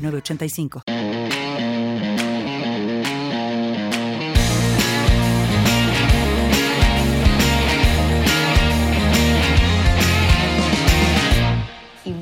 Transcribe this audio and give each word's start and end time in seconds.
985. 0.00 0.82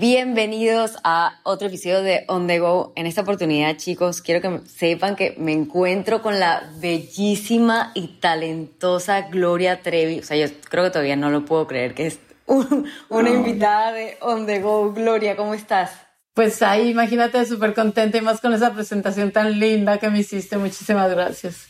Bienvenidos 0.00 0.96
a 1.02 1.40
otro 1.42 1.66
episodio 1.66 2.02
de 2.02 2.24
On 2.28 2.46
The 2.46 2.60
Go. 2.60 2.92
En 2.94 3.06
esta 3.06 3.22
oportunidad, 3.22 3.76
chicos, 3.76 4.22
quiero 4.22 4.40
que 4.40 4.66
sepan 4.68 5.16
que 5.16 5.34
me 5.38 5.52
encuentro 5.52 6.22
con 6.22 6.38
la 6.38 6.70
bellísima 6.76 7.90
y 7.94 8.18
talentosa 8.20 9.22
Gloria 9.22 9.82
Trevi. 9.82 10.20
O 10.20 10.22
sea, 10.22 10.36
yo 10.36 10.46
creo 10.70 10.84
que 10.84 10.90
todavía 10.90 11.16
no 11.16 11.30
lo 11.30 11.44
puedo 11.44 11.66
creer 11.66 11.94
que 11.94 12.06
es 12.06 12.20
una 12.46 13.30
invitada 13.30 13.92
de 13.92 14.16
On 14.20 14.46
The 14.46 14.60
Go. 14.60 14.92
Gloria, 14.92 15.36
¿cómo 15.36 15.54
estás? 15.54 16.07
Pues 16.38 16.62
ahí, 16.62 16.90
imagínate, 16.90 17.44
súper 17.46 17.74
contenta 17.74 18.16
y 18.16 18.20
más 18.20 18.40
con 18.40 18.54
esa 18.54 18.72
presentación 18.72 19.32
tan 19.32 19.58
linda 19.58 19.98
que 19.98 20.08
me 20.08 20.20
hiciste. 20.20 20.56
Muchísimas 20.56 21.10
gracias. 21.10 21.66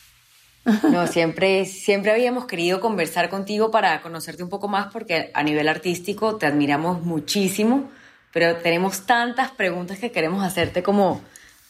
No, 0.90 1.06
siempre, 1.06 1.64
siempre 1.64 2.10
habíamos 2.10 2.44
querido 2.44 2.78
conversar 2.78 3.30
contigo 3.30 3.70
para 3.70 4.02
conocerte 4.02 4.42
un 4.42 4.50
poco 4.50 4.68
más 4.68 4.92
porque 4.92 5.30
a 5.32 5.42
nivel 5.42 5.70
artístico 5.70 6.36
te 6.36 6.44
admiramos 6.44 7.00
muchísimo, 7.00 7.88
pero 8.30 8.56
tenemos 8.56 9.06
tantas 9.06 9.50
preguntas 9.52 9.98
que 9.98 10.12
queremos 10.12 10.44
hacerte 10.44 10.82
como 10.82 11.22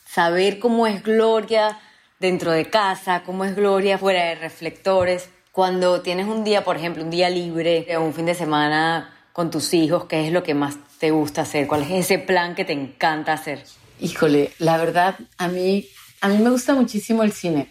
saber 0.04 0.58
cómo 0.58 0.88
es 0.88 1.04
Gloria 1.04 1.78
dentro 2.19 2.50
de 2.50 2.69
casa, 2.69 3.22
cómo 3.24 3.44
es 3.44 3.54
Gloria 3.54 3.96
fuera 3.96 4.24
de 4.24 4.34
reflectores. 4.34 5.30
Cuando 5.52 6.00
tienes 6.00 6.26
un 6.26 6.42
día, 6.42 6.64
por 6.64 6.76
ejemplo, 6.76 7.04
un 7.04 7.10
día 7.10 7.30
libre 7.30 7.86
un 7.96 8.12
fin 8.12 8.26
de 8.26 8.34
semana 8.34 9.17
con 9.39 9.53
tus 9.53 9.72
hijos, 9.72 10.06
¿qué 10.06 10.27
es 10.27 10.33
lo 10.33 10.42
que 10.42 10.53
más 10.53 10.78
te 10.98 11.12
gusta 11.12 11.42
hacer? 11.42 11.69
¿Cuál 11.69 11.83
es 11.83 11.92
ese 11.92 12.19
plan 12.19 12.56
que 12.56 12.64
te 12.64 12.72
encanta 12.72 13.34
hacer? 13.34 13.62
Híjole, 14.00 14.50
la 14.58 14.77
verdad, 14.78 15.14
a 15.36 15.47
mí, 15.47 15.86
a 16.20 16.27
mí 16.27 16.39
me 16.39 16.50
gusta 16.50 16.75
muchísimo 16.75 17.22
el 17.22 17.31
cine. 17.31 17.69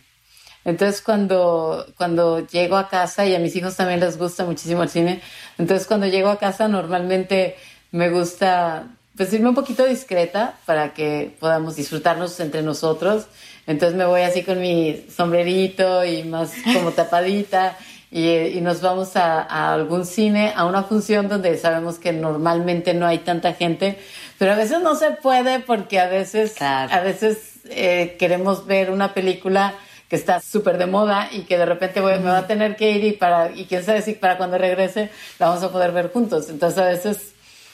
Entonces 0.63 1.01
cuando, 1.01 1.85
cuando 1.97 2.47
llego 2.47 2.77
a 2.77 2.87
casa, 2.87 3.25
y 3.25 3.35
a 3.35 3.39
mis 3.39 3.53
hijos 3.57 3.75
también 3.75 3.99
les 3.99 4.17
gusta 4.17 4.45
muchísimo 4.45 4.81
el 4.81 4.87
cine, 4.87 5.19
entonces 5.57 5.85
cuando 5.87 6.07
llego 6.07 6.29
a 6.29 6.39
casa 6.39 6.69
normalmente 6.69 7.57
me 7.91 8.11
gusta 8.11 8.87
pues 9.17 9.33
irme 9.33 9.49
un 9.49 9.55
poquito 9.55 9.83
discreta 9.83 10.57
para 10.65 10.93
que 10.93 11.35
podamos 11.37 11.75
disfrutarnos 11.75 12.39
entre 12.39 12.61
nosotros. 12.61 13.25
Entonces 13.65 13.97
me 13.97 14.05
voy 14.05 14.21
así 14.21 14.43
con 14.43 14.61
mi 14.61 15.05
sombrerito 15.13 16.05
y 16.05 16.23
más 16.23 16.53
como 16.73 16.91
tapadita 16.91 17.77
y, 18.09 18.61
nos 18.61 18.81
vamos 18.81 19.15
a, 19.15 19.73
algún 19.73 20.05
cine, 20.05 20.53
a 20.55 20.65
una 20.65 20.83
función 20.83 21.27
donde 21.27 21.57
sabemos 21.57 21.99
que 21.99 22.13
normalmente 22.13 22.93
no 22.93 23.05
hay 23.05 23.19
tanta 23.19 23.53
gente, 23.53 23.99
pero 24.37 24.53
a 24.53 24.55
veces 24.55 24.81
no 24.81 24.95
se 24.95 25.11
puede 25.11 25.59
porque 25.59 25.99
a 25.99 26.07
veces, 26.07 26.61
a 26.61 27.01
veces 27.01 27.59
eh, 27.69 28.15
queremos 28.17 28.65
ver 28.65 28.91
una 28.91 29.13
película 29.13 29.73
que 30.09 30.15
está 30.15 30.39
súper 30.39 30.77
de 30.77 30.85
moda 30.85 31.27
y 31.31 31.41
que 31.41 31.57
de 31.57 31.65
repente 31.65 31.99
me 31.99 32.17
va 32.17 32.37
a 32.37 32.47
tener 32.47 32.77
que 32.77 32.91
ir 32.91 33.03
y 33.03 33.11
para 33.11 33.51
y 33.51 33.65
quién 33.65 33.83
sabe 33.83 34.01
si 34.01 34.13
para 34.13 34.37
cuando 34.37 34.57
regrese 34.57 35.09
la 35.37 35.47
vamos 35.47 35.63
a 35.63 35.71
poder 35.71 35.91
ver 35.91 36.11
juntos. 36.11 36.49
Entonces 36.49 36.79
a 36.79 36.85
veces 36.85 37.33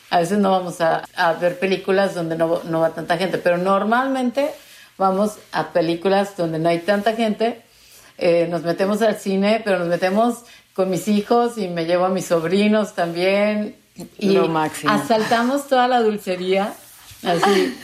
a 0.10 0.20
veces 0.20 0.38
no 0.40 0.52
vamos 0.52 0.82
a, 0.82 1.04
a 1.16 1.34
ver 1.34 1.60
películas 1.60 2.16
donde 2.16 2.36
no, 2.36 2.62
no 2.66 2.80
va 2.80 2.90
tanta 2.90 3.18
gente, 3.18 3.38
pero 3.38 3.58
normalmente 3.58 4.52
vamos 4.98 5.38
a 5.52 5.74
películas 5.74 6.36
donde 6.38 6.60
no 6.60 6.70
hay 6.70 6.80
tanta 6.80 7.14
gente 7.14 7.62
eh, 8.18 8.48
nos 8.50 8.64
metemos 8.64 9.02
al 9.02 9.18
cine, 9.18 9.62
pero 9.64 9.80
nos 9.80 9.88
metemos 9.88 10.44
con 10.74 10.90
mis 10.90 11.08
hijos 11.08 11.58
y 11.58 11.68
me 11.68 11.86
llevo 11.86 12.06
a 12.06 12.10
mis 12.10 12.26
sobrinos 12.26 12.94
también. 12.94 13.76
Y 14.18 14.32
lo 14.32 14.48
máximo. 14.48 14.92
asaltamos 14.92 15.68
toda 15.68 15.88
la 15.88 16.02
dulcería. 16.02 16.74
Así, 17.24 17.78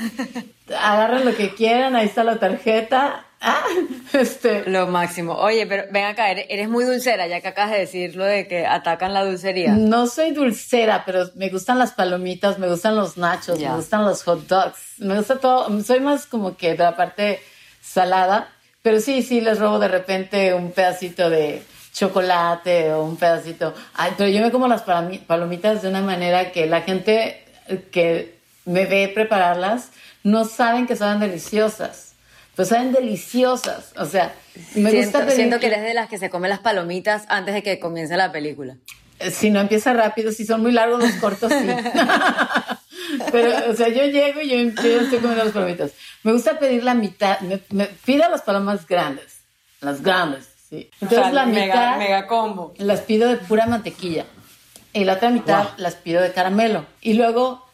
agarren 0.77 1.23
lo 1.23 1.35
que 1.35 1.53
quieran, 1.53 1.95
ahí 1.95 2.07
está 2.07 2.23
la 2.23 2.39
tarjeta. 2.39 3.25
Ah, 3.41 3.63
este. 4.13 4.69
Lo 4.69 4.87
máximo. 4.87 5.33
Oye, 5.33 5.65
pero 5.65 5.85
ven 5.91 6.05
acá, 6.05 6.29
eres, 6.31 6.67
muy 6.67 6.83
dulcera, 6.83 7.27
ya 7.27 7.39
que 7.39 7.47
acabas 7.47 7.71
de 7.71 7.79
decir 7.79 8.15
lo 8.15 8.25
de 8.25 8.47
que 8.47 8.65
atacan 8.65 9.13
la 9.13 9.23
dulcería. 9.23 9.73
No 9.73 10.07
soy 10.07 10.31
dulcera, 10.31 11.03
pero 11.05 11.29
me 11.35 11.49
gustan 11.49 11.79
las 11.79 11.93
palomitas, 11.93 12.59
me 12.59 12.67
gustan 12.67 12.95
los 12.97 13.17
nachos, 13.17 13.59
me 13.59 13.73
gustan 13.73 14.03
los 14.03 14.23
hot 14.23 14.45
dogs, 14.47 14.95
me 14.97 15.15
gusta 15.15 15.39
todo. 15.39 15.81
Soy 15.83 16.01
más 16.01 16.25
como 16.25 16.57
que 16.57 16.71
de 16.71 16.83
la 16.83 16.97
parte 16.97 17.39
salada, 17.81 18.49
pero 18.89 19.01
sí, 19.01 19.21
sí, 19.21 19.39
les 19.39 19.59
robo 19.59 19.77
de 19.77 19.87
repente 19.87 20.51
un 20.51 20.71
pedacito 20.71 21.29
de 21.29 21.61
chocolate 21.93 22.91
o 22.91 23.03
un 23.03 23.17
pedacito. 23.17 23.75
Ay, 23.93 24.13
pero 24.17 24.27
yo 24.31 24.41
me 24.41 24.49
como 24.49 24.67
las 24.67 24.81
palomitas 24.81 25.83
de 25.83 25.89
una 25.89 26.01
manera 26.01 26.51
que 26.51 26.65
la 26.65 26.81
gente 26.81 27.45
que 27.91 28.39
me 28.65 28.87
ve 28.87 29.11
prepararlas 29.13 29.91
no 30.23 30.43
saben 30.43 30.87
que 30.87 30.95
son 30.95 31.19
deliciosas. 31.19 32.13
Pues 32.55 32.69
saben 32.69 32.91
deliciosas. 32.91 33.93
O 33.95 34.07
sea, 34.07 34.33
me 34.73 34.89
siento, 34.89 35.19
gusta 35.19 35.35
Siento 35.35 35.59
que 35.59 35.67
eres 35.67 35.83
de 35.83 35.93
las 35.93 36.09
que 36.09 36.17
se 36.17 36.31
come 36.31 36.49
las 36.49 36.57
palomitas 36.57 37.25
antes 37.27 37.53
de 37.53 37.61
que 37.61 37.79
comience 37.79 38.17
la 38.17 38.31
película. 38.31 38.75
Si 39.29 39.51
no 39.51 39.59
empieza 39.59 39.93
rápido, 39.93 40.31
si 40.31 40.47
son 40.47 40.63
muy 40.63 40.71
largos 40.71 40.99
los 40.99 41.11
cortos, 41.17 41.53
sí. 41.53 41.67
Pero, 43.31 43.71
o 43.71 43.75
sea, 43.75 43.89
yo 43.89 44.05
llego 44.05 44.41
y 44.41 44.49
yo, 44.49 44.57
estoy 44.57 45.19
comiendo 45.19 45.43
las 45.43 45.53
palomitas. 45.53 45.91
Me 46.23 46.33
gusta 46.33 46.59
pedir 46.59 46.83
la 46.83 46.93
mitad, 46.93 47.39
me, 47.41 47.57
pido 48.05 48.29
las 48.29 48.41
palomas 48.41 48.87
grandes, 48.87 49.41
las 49.81 50.01
grandes, 50.01 50.47
sí. 50.69 50.89
Entonces 51.01 51.33
la 51.33 51.45
mitad 51.45 51.97
mega, 51.97 52.27
combo. 52.27 52.73
las 52.77 53.01
pido 53.01 53.29
de 53.29 53.37
pura 53.37 53.65
mantequilla 53.65 54.25
y 54.93 55.03
la 55.03 55.13
otra 55.13 55.29
mitad 55.29 55.69
las 55.77 55.95
pido 55.95 56.21
de 56.21 56.31
caramelo. 56.31 56.85
Y 57.01 57.13
luego 57.13 57.65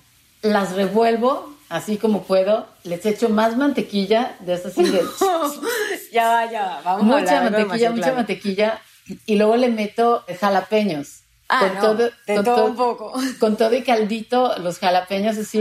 las 0.42 0.74
revuelvo 0.74 1.56
así 1.70 1.98
como 1.98 2.24
puedo, 2.24 2.68
les 2.84 3.06
echo 3.06 3.30
más 3.30 3.58
mantequilla 3.58 4.36
de 4.40 4.54
esas 4.54 4.78
así 4.78 4.92
ya 6.12 6.30
va, 6.30 6.52
ya 6.52 6.66
va, 6.66 6.82
vamos 6.82 7.04
mucha 7.04 7.42
mantequilla, 7.42 7.92
mucha 7.92 8.14
mantequilla 8.14 8.82
y 9.26 9.36
luego 9.36 9.56
le 9.56 9.70
meto 9.70 10.24
jalapeños. 10.40 11.22
Ah, 11.48 11.60
con 11.70 11.80
todo, 11.80 12.10
con 12.26 12.44
todo, 12.44 12.66
un 12.66 12.76
poco. 12.76 13.14
Con 13.40 13.56
todo 13.56 13.76
y 13.76 13.84
caldito, 13.84 14.58
los 14.58 14.80
jalapeños 14.80 15.38
así. 15.38 15.60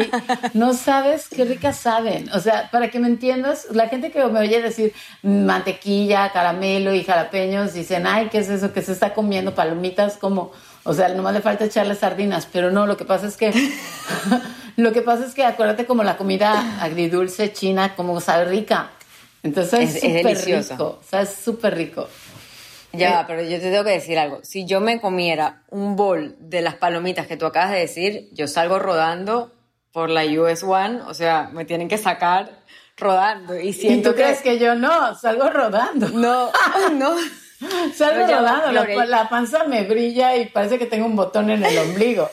No 0.55 0.72
sabes 0.72 1.28
qué 1.28 1.45
ricas 1.45 1.77
saben. 1.77 2.31
O 2.33 2.41
sea, 2.41 2.71
para 2.71 2.91
que 2.91 2.99
me 2.99 3.09
entiendas, 3.09 3.67
la 3.71 3.89
gente 3.89 4.11
que 4.11 4.25
me 4.25 4.41
oye 4.41 4.62
decir 4.62 4.95
mantequilla, 5.22 6.33
caramelo 6.33 6.95
y 6.95 7.05
jalapeños, 7.05 7.75
dicen, 7.75 8.06
ay, 8.06 8.31
¿qué 8.31 8.39
es 8.39 8.49
eso? 8.49 8.72
Que 8.72 8.81
se 8.81 8.93
está 8.93 9.12
comiendo 9.12 9.55
palomitas 9.55 10.17
como, 10.17 10.53
o 10.84 10.95
sea, 10.95 11.09
nomás 11.11 11.34
le 11.34 11.43
falta 11.43 11.67
echarle 11.67 11.95
sardinas. 11.95 12.49
Pero 12.51 12.71
no, 12.71 12.87
lo 12.87 12.97
que 12.97 13.05
pasa 13.05 13.27
es 13.27 13.37
que, 13.37 13.53
lo 14.77 14.93
que 14.95 15.03
pasa 15.03 15.27
es 15.27 15.34
que 15.34 15.45
acuérdate 15.45 15.84
como 15.84 16.03
la 16.03 16.16
comida 16.16 16.83
agridulce 16.83 17.53
china, 17.53 17.95
como 17.95 18.19
sabe 18.22 18.47
rica. 18.47 18.91
Entonces 19.43 19.97
es 19.97 20.01
súper 20.01 20.45
rico. 20.47 20.99
O 20.99 21.05
sea, 21.06 21.21
es 21.21 21.34
súper 21.34 21.75
rico. 21.75 22.09
Ya, 22.97 23.21
eh, 23.21 23.25
pero 23.27 23.43
yo 23.43 23.59
te 23.59 23.71
tengo 23.71 23.84
que 23.84 23.91
decir 23.91 24.19
algo. 24.19 24.41
Si 24.43 24.66
yo 24.66 24.81
me 24.81 25.00
comiera 25.00 25.62
un 25.71 25.97
bol 25.97 26.37
de 26.38 26.62
las 26.62 26.75
palomitas 26.75 27.27
que 27.27 27.37
tú 27.37 27.47
acabas 27.47 27.71
de 27.72 27.81
decir, 27.81 28.28
yo 28.32 28.47
salgo 28.49 28.78
rodando 28.78 29.53
por 29.93 30.10
la 30.10 30.25
US 30.25 30.62
One, 30.62 31.03
o 31.06 31.15
sea, 31.15 31.50
me 31.53 31.65
tienen 31.65 31.88
que 31.88 31.99
sacar 31.99 32.50
rodando. 32.97 33.59
¿Y, 33.59 33.72
siento 33.72 34.10
tú 34.10 34.16
crees 34.16 34.41
que 34.41 34.59
yo 34.59 34.74
no? 34.74 35.15
Salgo 35.15 35.51
rodando. 35.51 36.09
No, 36.09 36.51
no. 36.95 37.15
Salgo 37.95 38.27
rodando, 38.27 38.84
la, 39.07 39.28
panza 39.28 39.65
me 39.65 39.84
brilla 39.84 40.36
y 40.36 40.47
parece 40.47 40.78
que 40.78 40.86
tengo 40.86 41.07
un 41.07 41.16
botón 41.16 41.51
en 41.51 41.65
el 41.65 41.78
ombligo. 41.78 42.30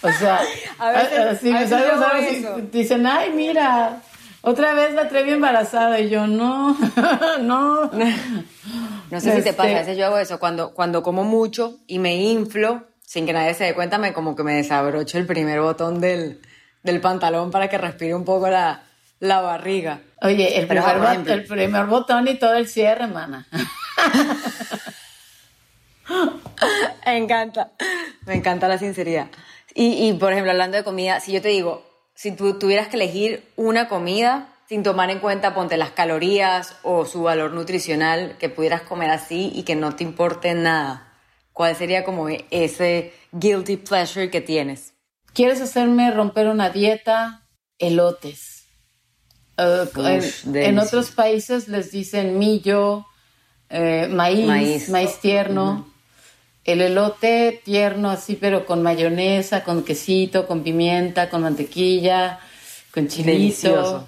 O 0.00 0.10
sea, 0.12 0.40
a 0.78 0.90
veces, 0.90 1.42
me 1.42 1.68
salgo, 1.68 2.60
dicen, 2.72 3.06
ay, 3.06 3.30
mira, 3.30 4.00
otra 4.40 4.74
vez 4.74 4.92
la 4.94 5.08
Trevi 5.08 5.32
embarazada 5.32 6.00
y 6.00 6.08
yo, 6.08 6.26
no, 6.26 6.76
no. 7.40 7.90
No 9.12 9.20
sé 9.20 9.36
si 9.36 9.42
te 9.42 9.52
pasa, 9.52 9.72
a 9.72 9.80
veces 9.80 9.98
yo 9.98 10.06
hago 10.06 10.16
eso, 10.16 10.40
cuando, 10.40 10.72
cuando 10.72 11.02
como 11.02 11.22
mucho 11.22 11.78
y 11.86 11.98
me 11.98 12.16
inflo, 12.16 12.86
sin 13.02 13.26
que 13.26 13.34
nadie 13.34 13.52
se 13.52 13.64
dé 13.64 13.74
cuenta, 13.74 13.98
me 13.98 14.14
como 14.14 14.34
que 14.34 14.42
me 14.42 14.54
desabrocho 14.54 15.18
el 15.18 15.26
primer 15.26 15.60
botón 15.60 16.00
del, 16.00 16.40
del 16.82 17.02
pantalón 17.02 17.50
para 17.50 17.68
que 17.68 17.76
respire 17.76 18.14
un 18.14 18.24
poco 18.24 18.48
la, 18.48 18.84
la 19.20 19.42
barriga. 19.42 20.00
Oye, 20.22 20.58
el, 20.58 20.66
primer, 20.66 20.96
el 21.26 21.44
primer 21.44 21.84
botón 21.84 22.26
y 22.26 22.38
todo 22.38 22.54
el 22.54 22.66
cierre, 22.66 23.06
mana. 23.06 23.46
me 27.04 27.18
encanta, 27.18 27.72
me 28.24 28.36
encanta 28.36 28.66
la 28.66 28.78
sinceridad. 28.78 29.26
Y, 29.74 30.08
y, 30.08 30.14
por 30.14 30.32
ejemplo, 30.32 30.52
hablando 30.52 30.78
de 30.78 30.84
comida, 30.84 31.20
si 31.20 31.32
yo 31.32 31.42
te 31.42 31.48
digo, 31.48 31.84
si 32.14 32.32
tú 32.32 32.58
tuvieras 32.58 32.88
que 32.88 32.96
elegir 32.96 33.46
una 33.56 33.88
comida 33.88 34.51
sin 34.68 34.82
tomar 34.82 35.10
en 35.10 35.18
cuenta, 35.18 35.54
ponte 35.54 35.76
las 35.76 35.90
calorías 35.90 36.76
o 36.82 37.04
su 37.04 37.22
valor 37.22 37.52
nutricional, 37.52 38.36
que 38.38 38.48
pudieras 38.48 38.82
comer 38.82 39.10
así 39.10 39.52
y 39.54 39.62
que 39.64 39.76
no 39.76 39.94
te 39.94 40.04
importe 40.04 40.54
nada? 40.54 41.12
¿Cuál 41.52 41.76
sería 41.76 42.04
como 42.04 42.28
ese 42.50 43.12
guilty 43.32 43.76
pleasure 43.76 44.30
que 44.30 44.40
tienes? 44.40 44.94
¿Quieres 45.34 45.60
hacerme 45.60 46.10
romper 46.10 46.48
una 46.48 46.70
dieta? 46.70 47.46
Elotes. 47.78 48.64
Uh, 49.58 49.86
en, 50.54 50.78
otros 50.78 51.10
países 51.10 51.68
les 51.68 51.90
dicen 51.90 52.38
millo, 52.38 53.06
eh, 53.68 54.08
maíz, 54.10 54.88
maíz, 54.88 55.18
tierno. 55.20 55.86
El 56.64 56.80
elote 56.80 57.60
tierno 57.64 58.10
así, 58.10 58.36
pero 58.36 58.64
con 58.64 58.82
mayonesa, 58.82 59.62
con 59.64 59.82
quesito, 59.82 60.46
con 60.46 60.62
pimienta, 60.62 61.28
con 61.28 61.42
mantequilla, 61.42 62.38
con 62.92 63.08
chilito. 63.08 64.06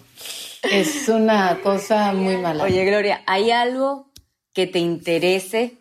Es 0.70 1.08
una 1.08 1.60
cosa 1.62 2.12
muy 2.12 2.36
mala. 2.36 2.64
Oye, 2.64 2.84
Gloria, 2.84 3.22
¿hay 3.26 3.50
algo 3.50 4.10
que 4.52 4.66
te 4.66 4.78
interese, 4.78 5.78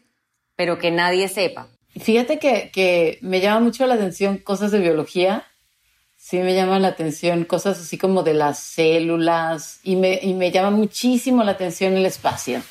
pero 0.55 0.79
que 0.79 0.91
nadie 0.91 1.27
sepa? 1.27 1.67
Fíjate 1.99 2.39
que, 2.39 2.71
que 2.73 3.19
me 3.21 3.39
llama 3.39 3.59
mucho 3.59 3.85
la 3.85 3.95
atención 3.95 4.37
cosas 4.37 4.71
de 4.71 4.79
biología. 4.79 5.45
Sí 6.17 6.39
me 6.39 6.55
llama 6.55 6.79
la 6.79 6.87
atención 6.87 7.43
cosas 7.43 7.79
así 7.79 7.97
como 7.97 8.23
de 8.23 8.33
las 8.33 8.57
células 8.57 9.79
y 9.83 9.97
me, 9.97 10.19
y 10.21 10.33
me 10.33 10.51
llama 10.51 10.71
muchísimo 10.71 11.43
la 11.43 11.51
atención 11.51 11.97
el 11.97 12.05
espacio. 12.05 12.61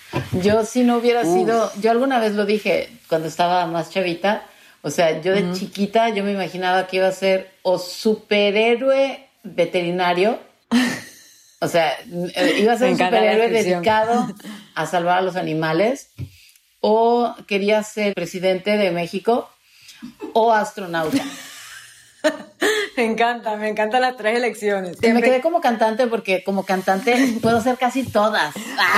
Yo 0.42 0.64
si 0.64 0.82
no 0.82 0.96
hubiera 0.96 1.22
sido, 1.24 1.70
yo 1.80 1.90
alguna 1.90 2.18
vez 2.18 2.34
lo 2.34 2.46
dije 2.46 2.88
cuando 3.08 3.28
estaba 3.28 3.66
más 3.66 3.90
chavita, 3.90 4.46
o 4.80 4.90
sea, 4.90 5.20
yo 5.20 5.32
de 5.32 5.52
chiquita 5.52 6.08
yo 6.08 6.24
me 6.24 6.32
imaginaba 6.32 6.86
que 6.86 6.96
iba 6.96 7.08
a 7.08 7.12
ser 7.12 7.52
o 7.62 7.78
superhéroe 7.78 9.28
veterinario 9.44 10.40
o 11.62 11.68
sea, 11.68 11.96
eh, 12.34 12.56
iba 12.58 12.72
a 12.72 12.76
ser 12.76 12.88
un 12.90 12.98
superhéroe 12.98 13.48
dedicado 13.48 14.26
a 14.74 14.86
salvar 14.86 15.18
a 15.18 15.22
los 15.22 15.36
animales, 15.36 16.10
o 16.80 17.34
quería 17.46 17.82
ser 17.84 18.14
presidente 18.14 18.76
de 18.76 18.90
México, 18.90 19.48
o 20.32 20.52
astronauta. 20.52 21.22
Me 22.96 23.06
encanta, 23.06 23.56
me 23.56 23.68
encantan 23.68 24.02
las 24.02 24.16
tres 24.16 24.36
elecciones. 24.36 25.00
Me 25.00 25.22
quedé 25.22 25.40
como 25.40 25.60
cantante 25.60 26.06
porque 26.06 26.44
como 26.44 26.64
cantante 26.64 27.38
puedo 27.40 27.60
ser 27.60 27.76
casi 27.78 28.04
todas. 28.04 28.54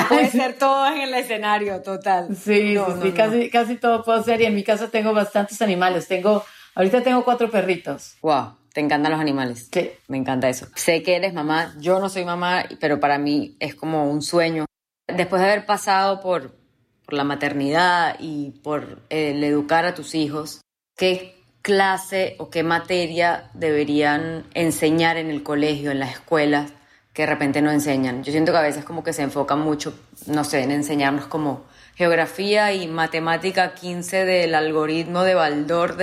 Puede 0.09 0.31
ser 0.31 0.59
todas 0.59 0.95
en 0.97 1.03
el 1.03 1.15
escenario, 1.15 1.81
total. 1.81 2.29
Sí, 2.37 2.77
sí, 3.03 3.13
Casi, 3.13 3.51
casi 3.51 3.77
todo 3.77 4.03
puedo 4.03 4.23
ser 4.23 4.43
y 4.43 4.47
en 4.47 4.55
mi 4.55 4.65
casa 4.65 4.91
tengo 4.91 5.15
bastantes 5.15 5.63
animales. 5.63 6.09
Tengo, 6.09 6.45
ahorita 6.75 7.03
tengo 7.03 7.25
cuatro 7.25 7.51
perritos. 7.51 8.17
Wow. 8.21 8.57
Te 8.75 8.81
encantan 8.81 9.13
los 9.13 9.21
animales. 9.21 9.69
Sí. 9.73 9.93
Me 10.09 10.19
encanta 10.19 10.49
eso. 10.49 10.67
Sé 10.75 11.05
que 11.05 11.15
eres 11.15 11.33
mamá. 11.33 11.73
Yo 11.79 12.01
no 12.01 12.09
soy 12.09 12.25
mamá, 12.25 12.65
pero 12.81 12.99
para 12.99 13.19
mí 13.19 13.57
es 13.61 13.77
como 13.77 14.11
un 14.11 14.21
sueño. 14.21 14.67
Después 15.07 15.41
de 15.41 15.49
haber 15.49 15.65
pasado 15.65 16.21
por, 16.21 16.57
por 17.05 17.15
la 17.15 17.23
maternidad 17.23 18.17
y 18.19 18.51
por 18.65 19.03
el 19.11 19.45
educar 19.45 19.85
a 19.85 19.95
tus 19.95 20.17
hijos, 20.17 20.61
¿qué 20.97 21.41
clase 21.63 22.35
o 22.41 22.51
qué 22.51 22.65
materia 22.65 23.49
deberían 23.55 24.45
enseñar 24.55 25.19
en 25.19 25.31
el 25.31 25.45
colegio, 25.45 25.93
en 25.93 26.01
las 26.01 26.11
escuelas, 26.11 26.73
que 27.13 27.23
de 27.23 27.27
repente 27.27 27.63
no 27.63 27.71
enseñan? 27.71 28.25
Yo 28.25 28.33
siento 28.33 28.51
que 28.51 28.59
a 28.59 28.63
veces 28.63 28.85
como 28.85 29.05
que 29.05 29.13
se 29.13 29.23
enfocan 29.23 29.61
mucho, 29.61 29.97
no 30.27 30.43
sé, 30.43 30.65
en 30.65 30.73
enseñarnos 30.73 31.27
como 31.27 31.65
geografía 31.95 32.73
y 32.73 32.89
matemática 32.89 33.75
15 33.75 34.25
del 34.25 34.53
algoritmo 34.57 35.23
de 35.23 35.35
Baldor 35.35 35.97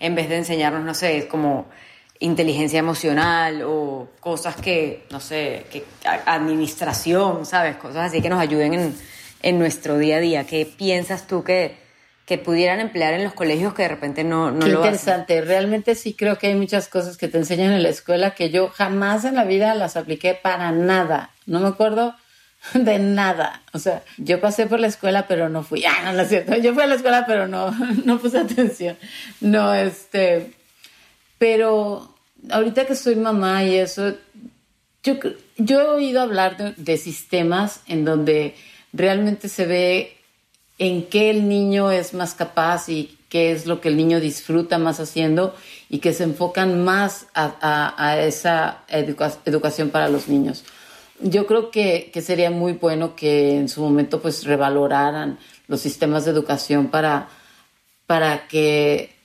en 0.00 0.14
vez 0.14 0.28
de 0.28 0.36
enseñarnos, 0.36 0.84
no 0.84 0.92
sé, 0.92 1.26
como 1.28 1.66
inteligencia 2.20 2.78
emocional 2.78 3.62
o 3.62 4.08
cosas 4.20 4.54
que, 4.56 5.04
no 5.10 5.20
sé, 5.20 5.64
que 5.70 5.84
administración, 6.26 7.46
¿sabes? 7.46 7.76
Cosas 7.76 8.08
así 8.08 8.20
que 8.20 8.28
nos 8.28 8.40
ayuden 8.40 8.74
en, 8.74 8.94
en 9.42 9.58
nuestro 9.58 9.98
día 9.98 10.18
a 10.18 10.20
día. 10.20 10.46
¿Qué 10.46 10.66
piensas 10.66 11.26
tú 11.26 11.42
que, 11.42 11.76
que 12.26 12.36
pudieran 12.36 12.78
emplear 12.78 13.14
en 13.14 13.24
los 13.24 13.32
colegios 13.32 13.72
que 13.72 13.82
de 13.82 13.88
repente 13.88 14.22
no, 14.22 14.50
no 14.50 14.66
Qué 14.66 14.72
interesante. 14.72 15.40
Realmente 15.40 15.94
sí 15.94 16.12
creo 16.12 16.36
que 16.36 16.48
hay 16.48 16.54
muchas 16.54 16.88
cosas 16.88 17.16
que 17.16 17.28
te 17.28 17.38
enseñan 17.38 17.72
en 17.72 17.82
la 17.82 17.88
escuela 17.88 18.34
que 18.34 18.50
yo 18.50 18.68
jamás 18.68 19.24
en 19.24 19.34
la 19.34 19.44
vida 19.44 19.74
las 19.74 19.96
apliqué 19.96 20.34
para 20.34 20.72
nada. 20.72 21.30
No 21.46 21.60
me 21.60 21.68
acuerdo 21.68 22.14
de 22.74 22.98
nada. 22.98 23.62
O 23.72 23.78
sea, 23.78 24.02
yo 24.18 24.42
pasé 24.42 24.66
por 24.66 24.78
la 24.78 24.88
escuela, 24.88 25.26
pero 25.26 25.48
no 25.48 25.62
fui. 25.62 25.86
Ah, 25.86 26.02
no, 26.04 26.12
no 26.12 26.20
es 26.20 26.28
cierto. 26.28 26.54
Yo 26.56 26.74
fui 26.74 26.82
a 26.82 26.86
la 26.86 26.96
escuela, 26.96 27.24
pero 27.26 27.48
no, 27.48 27.70
no 28.04 28.18
puse 28.18 28.38
atención. 28.38 28.98
No, 29.40 29.72
este 29.72 30.60
pero 31.40 32.09
ahorita 32.48 32.86
que 32.86 32.94
soy 32.94 33.16
mamá 33.16 33.64
y 33.64 33.76
eso, 33.76 34.14
yo, 35.02 35.14
yo 35.56 35.80
he 35.80 35.86
oído 35.86 36.20
hablar 36.20 36.76
de, 36.76 36.96
sistemas 36.96 37.80
en 37.86 38.04
donde 38.04 38.54
realmente 38.92 39.48
se 39.48 39.66
ve 39.66 40.16
en 40.78 41.04
qué 41.04 41.30
el 41.30 41.48
niño 41.48 41.90
es 41.90 42.14
más 42.14 42.34
capaz 42.34 42.88
y 42.88 43.16
qué 43.28 43.52
es 43.52 43.66
lo 43.66 43.80
que 43.80 43.88
el 43.88 43.96
niño 43.96 44.20
disfruta 44.20 44.78
más 44.78 44.98
haciendo 45.00 45.54
y 45.88 45.98
que 45.98 46.12
se 46.12 46.24
enfocan 46.24 46.84
más 46.84 47.26
a, 47.34 48.16
esa 48.20 48.84
educación 48.88 49.90
para 49.90 50.08
los 50.08 50.28
niños. 50.28 50.64
Yo 51.20 51.46
creo 51.46 51.70
que, 51.70 52.10
que, 52.12 52.22
sería 52.22 52.50
muy 52.50 52.72
bueno 52.72 53.14
que 53.14 53.56
en 53.56 53.68
su 53.68 53.82
momento 53.82 54.22
pues 54.22 54.44
revaloraran 54.44 55.38
los 55.68 55.80
sistemas 55.80 56.24
de 56.24 56.30
educación 56.30 56.88
para, 56.88 57.28
para 58.06 58.48
que 58.48 59.19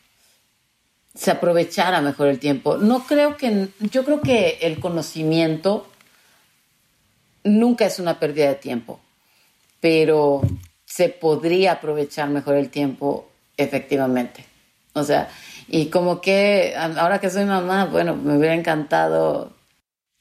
se 1.15 1.31
aprovechara 1.31 2.01
mejor 2.01 2.27
el 2.27 2.39
tiempo. 2.39 2.77
No 2.77 3.05
creo 3.05 3.37
que, 3.37 3.69
yo 3.79 4.03
creo 4.03 4.21
que 4.21 4.59
el 4.61 4.79
conocimiento 4.79 5.87
nunca 7.43 7.85
es 7.85 7.99
una 7.99 8.19
pérdida 8.19 8.49
de 8.49 8.55
tiempo, 8.55 8.99
pero 9.79 10.41
se 10.85 11.09
podría 11.09 11.73
aprovechar 11.73 12.29
mejor 12.29 12.55
el 12.55 12.69
tiempo 12.69 13.29
efectivamente. 13.57 14.45
O 14.93 15.03
sea, 15.03 15.29
y 15.67 15.87
como 15.87 16.21
que 16.21 16.73
ahora 16.77 17.19
que 17.19 17.29
soy 17.29 17.45
mamá, 17.45 17.85
bueno, 17.85 18.15
me 18.15 18.37
hubiera 18.37 18.53
encantado. 18.53 19.53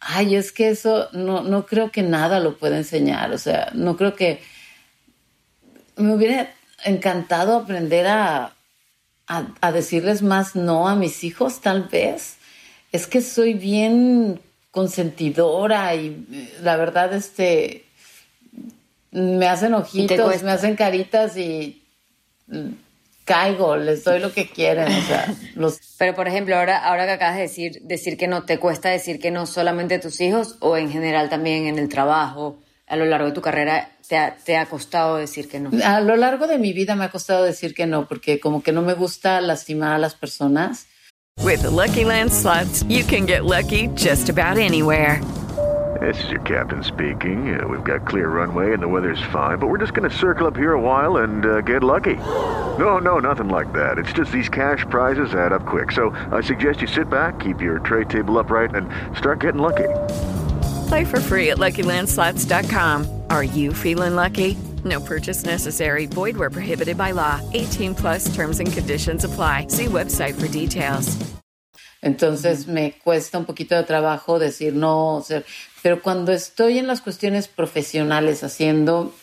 Ay, 0.00 0.36
es 0.36 0.52
que 0.52 0.68
eso 0.68 1.08
no, 1.12 1.42
no 1.42 1.66
creo 1.66 1.90
que 1.90 2.02
nada 2.02 2.40
lo 2.40 2.56
pueda 2.56 2.76
enseñar. 2.76 3.32
O 3.32 3.38
sea, 3.38 3.70
no 3.74 3.96
creo 3.96 4.14
que. 4.14 4.42
Me 5.96 6.12
hubiera 6.12 6.52
encantado 6.84 7.56
aprender 7.56 8.06
a, 8.08 8.53
a, 9.26 9.72
decirles 9.72 10.22
más 10.22 10.54
no 10.54 10.88
a 10.88 10.96
mis 10.96 11.24
hijos, 11.24 11.60
tal 11.60 11.84
vez. 11.84 12.36
Es 12.92 13.06
que 13.06 13.20
soy 13.20 13.54
bien 13.54 14.40
consentidora 14.70 15.94
y 15.94 16.52
la 16.62 16.76
verdad, 16.76 17.12
este, 17.12 17.84
me 19.10 19.46
hacen 19.46 19.74
ojitos, 19.74 20.42
me 20.42 20.50
hacen 20.50 20.76
caritas 20.76 21.36
y 21.36 21.82
caigo, 23.24 23.76
les 23.76 24.04
doy 24.04 24.20
lo 24.20 24.32
que 24.32 24.48
quieren. 24.48 24.92
O 24.92 25.02
sea, 25.02 25.34
los... 25.54 25.78
Pero 25.98 26.14
por 26.14 26.28
ejemplo, 26.28 26.56
ahora, 26.56 26.84
ahora 26.84 27.06
que 27.06 27.12
acabas 27.12 27.36
de 27.36 27.42
decir, 27.42 27.80
decir 27.82 28.16
que 28.16 28.28
no, 28.28 28.44
¿te 28.44 28.58
cuesta 28.58 28.90
decir 28.90 29.18
que 29.18 29.30
no 29.30 29.46
solamente 29.46 29.94
a 29.94 30.00
tus 30.00 30.20
hijos 30.20 30.56
o 30.60 30.76
en 30.76 30.90
general 30.90 31.28
también 31.28 31.66
en 31.66 31.78
el 31.78 31.88
trabajo? 31.88 32.58
a 32.86 32.96
lo 32.96 33.06
largo 33.06 33.26
de 33.26 33.32
tu 33.32 33.40
carrera 33.40 33.90
te 34.08 34.16
ha, 34.16 34.36
te 34.36 34.56
ha 34.56 34.66
costado 34.66 35.16
decir 35.16 35.48
que 35.48 35.60
no? 35.60 35.70
A 35.84 36.00
lo 36.00 36.16
largo 36.16 36.46
de 36.46 36.58
mi 36.58 36.72
vida 36.72 36.94
me 36.94 37.04
ha 37.04 37.10
costado 37.10 37.44
decir 37.44 37.74
que 37.74 37.86
no, 37.86 38.06
porque 38.06 38.40
como 38.40 38.62
que 38.62 38.72
no 38.72 38.82
me 38.82 38.94
gusta 38.94 39.40
lastimar 39.40 39.94
a 39.94 39.98
las 39.98 40.14
personas. 40.14 40.86
With 41.42 41.62
the 41.62 41.70
Lucky 41.70 42.04
Land 42.04 42.32
slots, 42.32 42.84
you 42.88 43.04
can 43.04 43.26
get 43.26 43.44
lucky 43.44 43.88
just 43.94 44.28
about 44.28 44.56
anywhere. 44.56 45.20
This 46.00 46.22
is 46.24 46.30
your 46.30 46.40
captain 46.40 46.82
speaking. 46.82 47.58
Uh, 47.58 47.66
we've 47.68 47.84
got 47.84 48.06
clear 48.06 48.28
runway 48.28 48.72
and 48.72 48.82
the 48.82 48.88
weather's 48.88 49.22
fine, 49.32 49.58
but 49.58 49.68
we're 49.68 49.78
just 49.78 49.94
going 49.94 50.08
to 50.08 50.16
circle 50.16 50.46
up 50.46 50.56
here 50.56 50.72
a 50.72 50.80
while 50.80 51.18
and 51.18 51.46
uh, 51.46 51.60
get 51.60 51.84
lucky. 51.84 52.16
No, 52.78 52.98
no, 52.98 53.20
nothing 53.20 53.48
like 53.48 53.72
that. 53.72 53.98
It's 53.98 54.12
just 54.12 54.32
these 54.32 54.48
cash 54.48 54.84
prizes 54.90 55.34
add 55.34 55.52
up 55.52 55.64
quick. 55.66 55.92
So 55.92 56.10
I 56.32 56.40
suggest 56.40 56.80
you 56.80 56.88
sit 56.88 57.08
back, 57.08 57.38
keep 57.38 57.60
your 57.60 57.78
tray 57.78 58.04
table 58.04 58.38
upright, 58.38 58.74
and 58.74 58.88
start 59.16 59.40
getting 59.40 59.60
lucky. 59.60 59.88
Play 60.88 61.04
for 61.04 61.20
free 61.20 61.50
at 61.50 61.58
LuckyLandSlots.com. 61.58 63.13
Are 63.30 63.44
you 63.44 63.72
feeling 63.72 64.16
lucky? 64.16 64.56
No 64.84 65.00
purchase 65.00 65.44
necessary. 65.44 66.06
Void 66.06 66.36
where 66.36 66.50
prohibited 66.50 66.96
by 66.96 67.12
law. 67.12 67.40
18 67.52 67.94
plus 67.94 68.34
terms 68.34 68.60
and 68.60 68.72
conditions 68.72 69.24
apply. 69.24 69.68
See 69.68 69.86
website 69.86 70.34
for 70.34 70.48
details. 70.48 71.16
Entonces 72.02 72.66
me 72.66 72.92
cuesta 73.02 73.38
un 73.38 73.46
poquito 73.46 73.74
de 73.76 73.84
trabajo 73.84 74.38
decir 74.38 74.74
no, 74.74 75.22
ser, 75.26 75.46
pero 75.82 76.02
cuando 76.02 76.32
estoy 76.32 76.76
en 76.78 76.86
las 76.86 77.00
cuestiones 77.00 77.48
profesionales 77.48 78.44
haciendo 78.44 79.14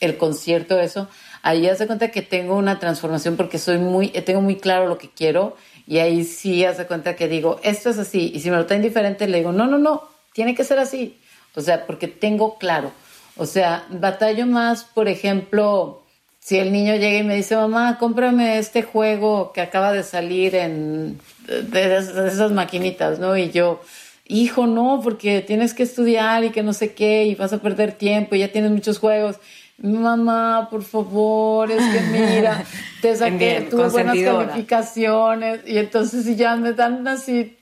el 0.00 0.16
concierto, 0.16 0.80
eso, 0.80 1.08
ahí 1.42 1.62
ya 1.62 1.76
se 1.76 1.86
cuenta 1.86 2.10
que 2.10 2.22
tengo 2.22 2.56
una 2.56 2.78
transformación 2.78 3.36
porque 3.36 3.58
soy 3.58 3.76
muy, 3.76 4.08
tengo 4.08 4.40
muy 4.40 4.56
claro 4.56 4.86
lo 4.86 4.96
que 4.96 5.10
quiero 5.10 5.58
y 5.86 5.98
ahí 5.98 6.24
sí 6.24 6.64
hace 6.64 6.86
cuenta 6.86 7.16
que 7.16 7.28
digo, 7.28 7.60
esto 7.62 7.90
es 7.90 7.98
así, 7.98 8.32
y 8.34 8.40
si 8.40 8.48
me 8.48 8.56
lo 8.56 8.62
está 8.62 8.76
indiferente, 8.76 9.28
le 9.28 9.38
digo, 9.38 9.52
no, 9.52 9.66
no, 9.66 9.76
no, 9.76 10.08
tiene 10.32 10.54
que 10.54 10.64
ser 10.64 10.78
así. 10.78 11.18
O 11.54 11.60
sea, 11.60 11.86
porque 11.86 12.08
tengo 12.08 12.56
claro. 12.56 12.92
O 13.36 13.46
sea, 13.46 13.86
batallo 13.90 14.46
más, 14.46 14.84
por 14.84 15.08
ejemplo, 15.08 16.02
si 16.38 16.58
el 16.58 16.72
niño 16.72 16.96
llega 16.96 17.18
y 17.18 17.22
me 17.22 17.36
dice, 17.36 17.56
mamá, 17.56 17.98
cómprame 17.98 18.58
este 18.58 18.82
juego 18.82 19.52
que 19.52 19.60
acaba 19.60 19.92
de 19.92 20.02
salir 20.02 20.54
en 20.54 21.18
de, 21.46 21.96
esas 21.96 22.52
maquinitas, 22.52 23.18
¿no? 23.18 23.36
Y 23.36 23.50
yo, 23.50 23.80
hijo, 24.26 24.66
no, 24.66 25.00
porque 25.02 25.40
tienes 25.40 25.72
que 25.72 25.84
estudiar 25.84 26.44
y 26.44 26.50
que 26.50 26.62
no 26.62 26.72
sé 26.72 26.94
qué, 26.94 27.24
y 27.24 27.34
vas 27.34 27.52
a 27.52 27.58
perder 27.58 27.92
tiempo, 27.92 28.34
y 28.34 28.40
ya 28.40 28.52
tienes 28.52 28.70
muchos 28.70 28.98
juegos. 28.98 29.36
Mamá, 29.78 30.68
por 30.70 30.82
favor, 30.82 31.70
es 31.70 31.82
que 31.82 32.00
mira, 32.12 32.64
te 33.00 33.16
saqué, 33.16 33.66
tuve 33.70 33.88
buenas 33.88 34.18
calificaciones, 34.18 35.60
y 35.66 35.78
entonces 35.78 36.24
si 36.24 36.36
ya 36.36 36.56
me 36.56 36.72
dan 36.72 37.06
así 37.08 37.56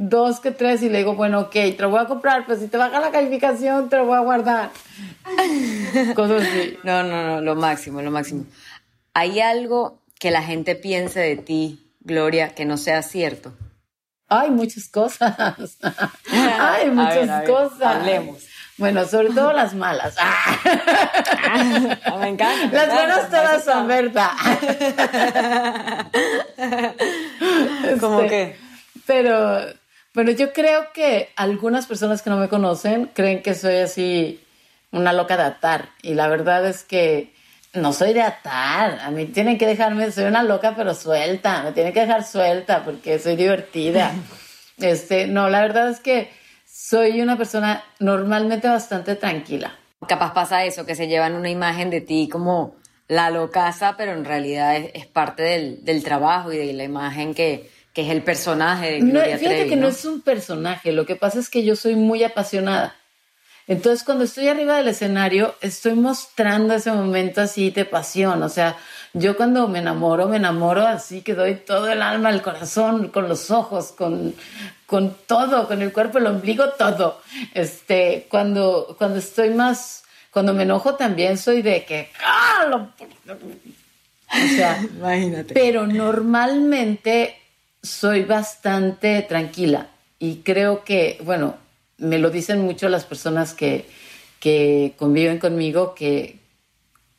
dos 0.00 0.40
que 0.40 0.50
tres, 0.50 0.82
y 0.82 0.88
le 0.88 0.98
digo, 0.98 1.14
bueno, 1.14 1.40
ok, 1.40 1.52
te 1.52 1.76
lo 1.78 1.90
voy 1.90 2.00
a 2.00 2.06
comprar, 2.06 2.44
pero 2.46 2.58
si 2.58 2.68
te 2.68 2.78
baja 2.78 3.00
la 3.00 3.10
calificación, 3.10 3.90
te 3.90 3.98
lo 3.98 4.06
voy 4.06 4.16
a 4.16 4.20
guardar. 4.20 4.70
Cosas 6.14 6.42
así. 6.42 6.78
No, 6.82 7.02
no, 7.02 7.22
no, 7.26 7.40
lo 7.42 7.54
máximo, 7.54 8.00
lo 8.00 8.10
máximo. 8.10 8.46
¿Hay 9.12 9.40
algo 9.40 10.00
que 10.18 10.30
la 10.30 10.42
gente 10.42 10.74
piense 10.74 11.20
de 11.20 11.36
ti, 11.36 11.92
Gloria, 12.00 12.54
que 12.54 12.64
no 12.64 12.78
sea 12.78 13.02
cierto? 13.02 13.52
Hay 14.26 14.50
muchas 14.50 14.88
cosas. 14.88 15.36
Hay 16.32 16.90
muchas 16.90 17.46
cosas. 17.46 17.82
Hablemos. 17.82 18.46
Bueno, 18.78 19.04
sobre 19.06 19.28
todo 19.30 19.52
las 19.52 19.74
malas. 19.74 20.16
Ah, 21.52 22.16
me 22.20 22.28
encanta. 22.28 22.68
las 22.72 22.94
buenas 22.94 23.28
todas 23.28 23.64
son 23.64 23.88
verdad. 23.88 24.30
¿Cómo 27.98 28.20
este, 28.20 28.56
Pero, 29.04 29.58
bueno, 30.14 30.30
yo 30.32 30.52
creo 30.52 30.92
que 30.92 31.30
algunas 31.36 31.86
personas 31.86 32.22
que 32.22 32.30
no 32.30 32.36
me 32.36 32.48
conocen 32.48 33.10
creen 33.14 33.42
que 33.42 33.54
soy 33.54 33.76
así 33.76 34.44
una 34.90 35.12
loca 35.12 35.36
de 35.36 35.44
atar. 35.44 35.90
Y 36.02 36.14
la 36.14 36.28
verdad 36.28 36.66
es 36.66 36.84
que 36.84 37.32
no 37.72 37.92
soy 37.92 38.12
de 38.12 38.22
atar, 38.22 38.98
a 39.00 39.10
mí 39.10 39.26
tienen 39.26 39.56
que 39.56 39.66
dejarme, 39.66 40.10
soy 40.10 40.24
una 40.24 40.42
loca 40.42 40.74
pero 40.76 40.94
suelta, 40.94 41.62
me 41.62 41.72
tienen 41.72 41.92
que 41.92 42.00
dejar 42.00 42.24
suelta 42.24 42.84
porque 42.84 43.18
soy 43.18 43.36
divertida. 43.36 44.12
Este, 44.80 45.26
no, 45.26 45.50
la 45.50 45.60
verdad 45.60 45.90
es 45.90 46.00
que 46.00 46.30
soy 46.64 47.20
una 47.20 47.36
persona 47.36 47.84
normalmente 47.98 48.66
bastante 48.66 49.14
tranquila. 49.14 49.78
Capaz 50.08 50.32
pasa 50.32 50.64
eso, 50.64 50.86
que 50.86 50.94
se 50.94 51.06
llevan 51.06 51.34
una 51.34 51.50
imagen 51.50 51.90
de 51.90 52.00
ti 52.00 52.30
como 52.32 52.76
la 53.06 53.28
locaza, 53.28 53.96
pero 53.98 54.12
en 54.12 54.24
realidad 54.24 54.76
es, 54.76 55.06
parte 55.06 55.42
del, 55.42 56.02
trabajo 56.02 56.50
y 56.50 56.56
de 56.56 56.72
la 56.72 56.84
imagen 56.84 57.34
que, 57.34 57.70
es 58.00 58.10
el 58.10 58.22
personaje 58.22 58.92
de 58.92 58.98
Gloria 59.00 59.34
no, 59.34 59.38
Fíjate 59.38 59.66
que 59.68 59.76
¿no? 59.76 59.82
no 59.82 59.88
es 59.88 60.04
un 60.04 60.20
personaje, 60.20 60.92
lo 60.92 61.06
que 61.06 61.16
pasa 61.16 61.38
es 61.38 61.48
que 61.48 61.64
yo 61.64 61.76
soy 61.76 61.96
muy 61.96 62.24
apasionada. 62.24 62.96
Entonces, 63.66 64.02
cuando 64.02 64.24
estoy 64.24 64.48
arriba 64.48 64.76
del 64.76 64.88
escenario, 64.88 65.54
estoy 65.60 65.94
mostrando 65.94 66.74
ese 66.74 66.90
momento 66.90 67.40
así 67.40 67.70
de 67.70 67.84
pasión. 67.84 68.42
O 68.42 68.48
sea, 68.48 68.76
yo 69.12 69.36
cuando 69.36 69.68
me 69.68 69.78
enamoro, 69.78 70.26
me 70.26 70.38
enamoro 70.38 70.84
así 70.84 71.22
que 71.22 71.34
doy 71.34 71.54
todo 71.54 71.88
el 71.88 72.02
alma, 72.02 72.30
el 72.30 72.42
corazón, 72.42 73.10
con 73.10 73.28
los 73.28 73.52
ojos, 73.52 73.92
con, 73.92 74.34
con 74.86 75.16
todo, 75.24 75.68
con 75.68 75.82
el 75.82 75.92
cuerpo, 75.92 76.18
el 76.18 76.26
ombligo, 76.26 76.70
todo. 76.70 77.20
Este, 77.54 78.26
cuando, 78.28 78.96
cuando 78.98 79.20
estoy 79.20 79.50
más, 79.50 80.02
cuando 80.32 80.52
me 80.52 80.64
enojo 80.64 80.96
también 80.96 81.38
soy 81.38 81.62
de 81.62 81.84
que, 81.84 82.10
¡ah! 82.24 82.90
O 83.28 84.56
sea, 84.56 84.82
imagínate. 84.82 85.54
Pero 85.54 85.86
normalmente 85.86 87.36
soy 87.82 88.24
bastante 88.24 89.22
tranquila 89.22 89.88
y 90.18 90.36
creo 90.36 90.84
que, 90.84 91.18
bueno, 91.24 91.56
me 91.98 92.18
lo 92.18 92.30
dicen 92.30 92.60
mucho 92.60 92.88
las 92.88 93.04
personas 93.04 93.54
que, 93.54 93.86
que 94.38 94.94
conviven 94.98 95.38
conmigo, 95.38 95.94
que, 95.94 96.38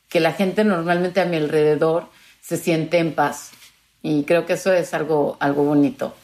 que 0.09 0.19
la 0.19 0.33
gente 0.33 0.63
normalmente 0.63 1.21
a 1.21 1.25
mi 1.25 1.37
alrededor 1.37 2.07
se 2.41 2.57
siente 2.57 2.97
en 2.97 3.13
paz. 3.13 3.51
Y 4.03 4.23
creo 4.23 4.45
que 4.45 4.53
eso 4.53 4.73
es 4.73 4.93
algo, 4.93 5.37
algo 5.39 5.63
bonito. 5.63 6.15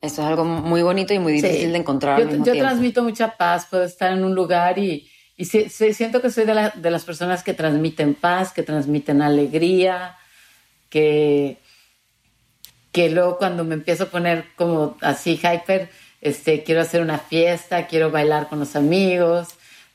Eso 0.00 0.22
es 0.22 0.28
algo 0.28 0.44
muy 0.44 0.82
bonito 0.82 1.12
y 1.14 1.18
muy 1.18 1.32
difícil 1.32 1.72
de 1.72 1.78
encontrar. 1.78 2.20
Yo, 2.20 2.44
yo 2.44 2.56
transmito 2.56 3.02
mucha 3.02 3.36
paz, 3.36 3.66
puedo 3.68 3.84
estar 3.84 4.12
en 4.12 4.24
un 4.24 4.34
lugar 4.34 4.78
y, 4.78 5.08
y 5.36 5.44
siento 5.44 6.22
que 6.22 6.30
soy 6.30 6.44
de, 6.44 6.70
de, 6.74 6.90
las 6.90 7.04
personas 7.04 7.42
que 7.42 7.54
transmiten 7.54 8.14
paz, 8.14 8.52
que 8.52 8.62
transmiten 8.62 9.20
alegría, 9.20 10.16
que, 10.88 11.58
que 12.96 13.10
luego 13.10 13.36
cuando 13.36 13.62
me 13.62 13.74
empiezo 13.74 14.04
a 14.04 14.06
poner 14.06 14.46
como 14.56 14.96
así 15.02 15.36
hyper, 15.36 15.90
este, 16.22 16.62
quiero 16.62 16.80
hacer 16.80 17.02
una 17.02 17.18
fiesta, 17.18 17.86
quiero 17.86 18.10
bailar 18.10 18.48
con 18.48 18.58
los 18.58 18.74
amigos, 18.74 19.48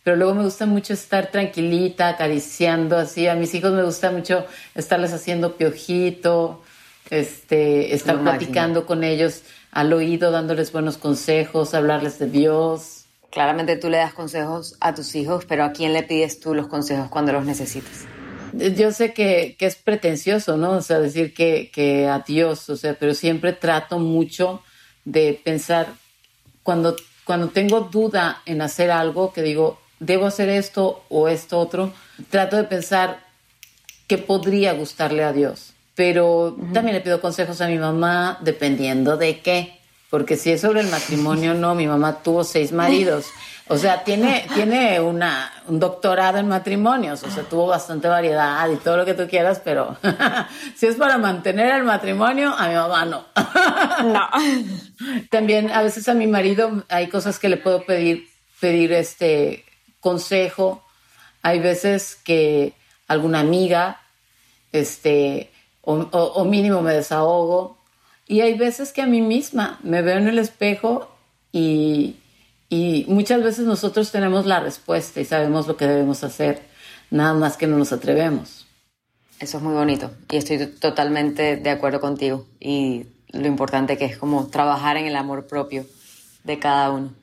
pero 0.03 0.17
luego 0.17 0.35
me 0.35 0.43
gusta 0.43 0.67
mucho 0.67 0.93
estar 0.93 1.31
tranquilita, 1.31 2.09
acariciando 2.09 2.99
así. 2.99 3.27
A 3.27 3.33
mis 3.33 3.55
hijos 3.55 3.73
me 3.73 3.81
gusta 3.81 4.11
mucho 4.11 4.45
estarles 4.75 5.13
haciendo 5.13 5.57
piojito, 5.57 6.61
este, 7.09 7.95
estar 7.95 8.21
platicando 8.21 8.85
con 8.85 9.03
ellos 9.03 9.41
al 9.71 9.93
oído, 9.93 10.29
dándoles 10.29 10.71
buenos 10.71 10.99
consejos, 10.99 11.73
hablarles 11.73 12.19
de 12.19 12.27
Dios. 12.27 13.05
Claramente 13.31 13.77
tú 13.77 13.89
le 13.89 13.97
das 13.97 14.13
consejos 14.13 14.77
a 14.79 14.93
tus 14.93 15.15
hijos, 15.15 15.45
pero 15.45 15.63
¿a 15.63 15.71
quién 15.71 15.93
le 15.93 16.03
pides 16.03 16.39
tú 16.39 16.53
los 16.53 16.67
consejos 16.67 17.09
cuando 17.09 17.33
los 17.33 17.45
necesitas? 17.45 18.05
Yo 18.53 18.91
sé 18.91 19.13
que, 19.13 19.55
que 19.57 19.65
es 19.65 19.75
pretencioso, 19.75 20.57
¿no? 20.57 20.71
O 20.71 20.81
sea, 20.81 20.99
decir 20.99 21.33
que, 21.33 21.71
que 21.73 22.07
a 22.07 22.19
Dios, 22.19 22.69
o 22.69 22.77
sea, 22.77 22.95
pero 22.95 23.13
siempre 23.13 23.53
trato 23.53 23.99
mucho 23.99 24.61
de 25.05 25.39
pensar 25.43 25.87
cuando, 26.63 26.95
cuando 27.23 27.49
tengo 27.49 27.81
duda 27.81 28.41
en 28.45 28.61
hacer 28.61 28.91
algo, 28.91 29.33
que 29.33 29.41
digo, 29.41 29.79
debo 29.99 30.25
hacer 30.25 30.49
esto 30.49 31.03
o 31.09 31.27
esto 31.27 31.59
otro, 31.59 31.93
trato 32.29 32.57
de 32.57 32.63
pensar 32.65 33.23
qué 34.07 34.17
podría 34.17 34.73
gustarle 34.73 35.23
a 35.23 35.31
Dios. 35.31 35.73
Pero 35.95 36.57
también 36.73 36.95
le 36.95 37.01
pido 37.01 37.21
consejos 37.21 37.61
a 37.61 37.67
mi 37.67 37.77
mamá 37.77 38.39
dependiendo 38.41 39.17
de 39.17 39.39
qué. 39.39 39.79
Porque 40.09 40.35
si 40.35 40.51
es 40.51 40.61
sobre 40.61 40.81
el 40.81 40.87
matrimonio, 40.87 41.53
no, 41.53 41.75
mi 41.75 41.87
mamá 41.87 42.21
tuvo 42.23 42.43
seis 42.43 42.71
maridos. 42.71 43.25
O 43.71 43.77
sea, 43.77 44.03
tiene, 44.03 44.45
tiene 44.53 44.99
una, 44.99 45.49
un 45.69 45.79
doctorado 45.79 46.37
en 46.39 46.49
matrimonios, 46.49 47.23
o 47.23 47.31
sea, 47.31 47.43
tuvo 47.43 47.67
bastante 47.67 48.09
variedad 48.09 48.69
y 48.69 48.75
todo 48.75 48.97
lo 48.97 49.05
que 49.05 49.13
tú 49.13 49.29
quieras, 49.29 49.61
pero 49.63 49.95
si 50.75 50.87
es 50.87 50.97
para 50.97 51.17
mantener 51.17 51.75
el 51.75 51.85
matrimonio, 51.85 52.53
a 52.53 52.67
mi 52.67 52.75
mamá 52.75 53.05
no. 53.05 53.25
no. 54.03 54.29
También 55.29 55.71
a 55.71 55.83
veces 55.83 56.09
a 56.09 56.13
mi 56.13 56.27
marido 56.27 56.83
hay 56.89 57.07
cosas 57.07 57.39
que 57.39 57.47
le 57.47 57.55
puedo 57.55 57.85
pedir, 57.85 58.27
pedir 58.59 58.91
este 58.91 59.63
consejo. 60.01 60.83
Hay 61.41 61.61
veces 61.61 62.17
que 62.17 62.73
alguna 63.07 63.39
amiga, 63.39 64.01
este, 64.73 65.49
o, 65.79 65.93
o 65.93 66.43
mínimo 66.43 66.81
me 66.81 66.91
desahogo. 66.91 67.77
Y 68.27 68.41
hay 68.41 68.57
veces 68.57 68.91
que 68.91 69.01
a 69.01 69.07
mí 69.07 69.21
misma 69.21 69.79
me 69.81 70.01
veo 70.01 70.17
en 70.17 70.27
el 70.27 70.39
espejo 70.39 71.09
y 71.53 72.17
y 72.71 73.03
muchas 73.09 73.43
veces 73.43 73.65
nosotros 73.65 74.11
tenemos 74.11 74.45
la 74.45 74.61
respuesta 74.61 75.19
y 75.19 75.25
sabemos 75.25 75.67
lo 75.67 75.75
que 75.75 75.85
debemos 75.85 76.23
hacer, 76.23 76.61
nada 77.09 77.33
más 77.33 77.57
que 77.57 77.67
no 77.67 77.77
nos 77.77 77.91
atrevemos. 77.91 78.65
Eso 79.41 79.57
es 79.57 79.63
muy 79.63 79.73
bonito 79.73 80.09
y 80.31 80.37
estoy 80.37 80.65
totalmente 80.67 81.57
de 81.57 81.69
acuerdo 81.69 81.99
contigo 81.99 82.45
y 82.61 83.07
lo 83.33 83.45
importante 83.45 83.97
que 83.97 84.05
es 84.05 84.17
como 84.17 84.47
trabajar 84.47 84.95
en 84.95 85.05
el 85.05 85.17
amor 85.17 85.47
propio 85.47 85.85
de 86.45 86.59
cada 86.59 86.91
uno. 86.91 87.13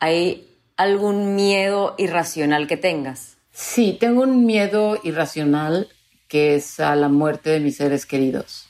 ¿Hay 0.00 0.48
algún 0.76 1.36
miedo 1.36 1.94
irracional 1.96 2.66
que 2.66 2.76
tengas? 2.76 3.36
Sí, 3.52 3.96
tengo 4.00 4.22
un 4.22 4.44
miedo 4.46 4.98
irracional 5.04 5.90
que 6.26 6.56
es 6.56 6.80
a 6.80 6.96
la 6.96 7.08
muerte 7.08 7.50
de 7.50 7.60
mis 7.60 7.76
seres 7.76 8.04
queridos. 8.04 8.66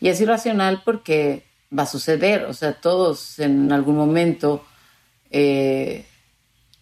Y 0.00 0.08
es 0.08 0.20
irracional 0.20 0.82
porque 0.84 1.44
va 1.76 1.84
a 1.84 1.86
suceder, 1.86 2.46
o 2.46 2.52
sea, 2.52 2.72
todos 2.72 3.38
en 3.38 3.70
algún 3.70 3.94
momento 3.94 4.64
eh, 5.30 6.06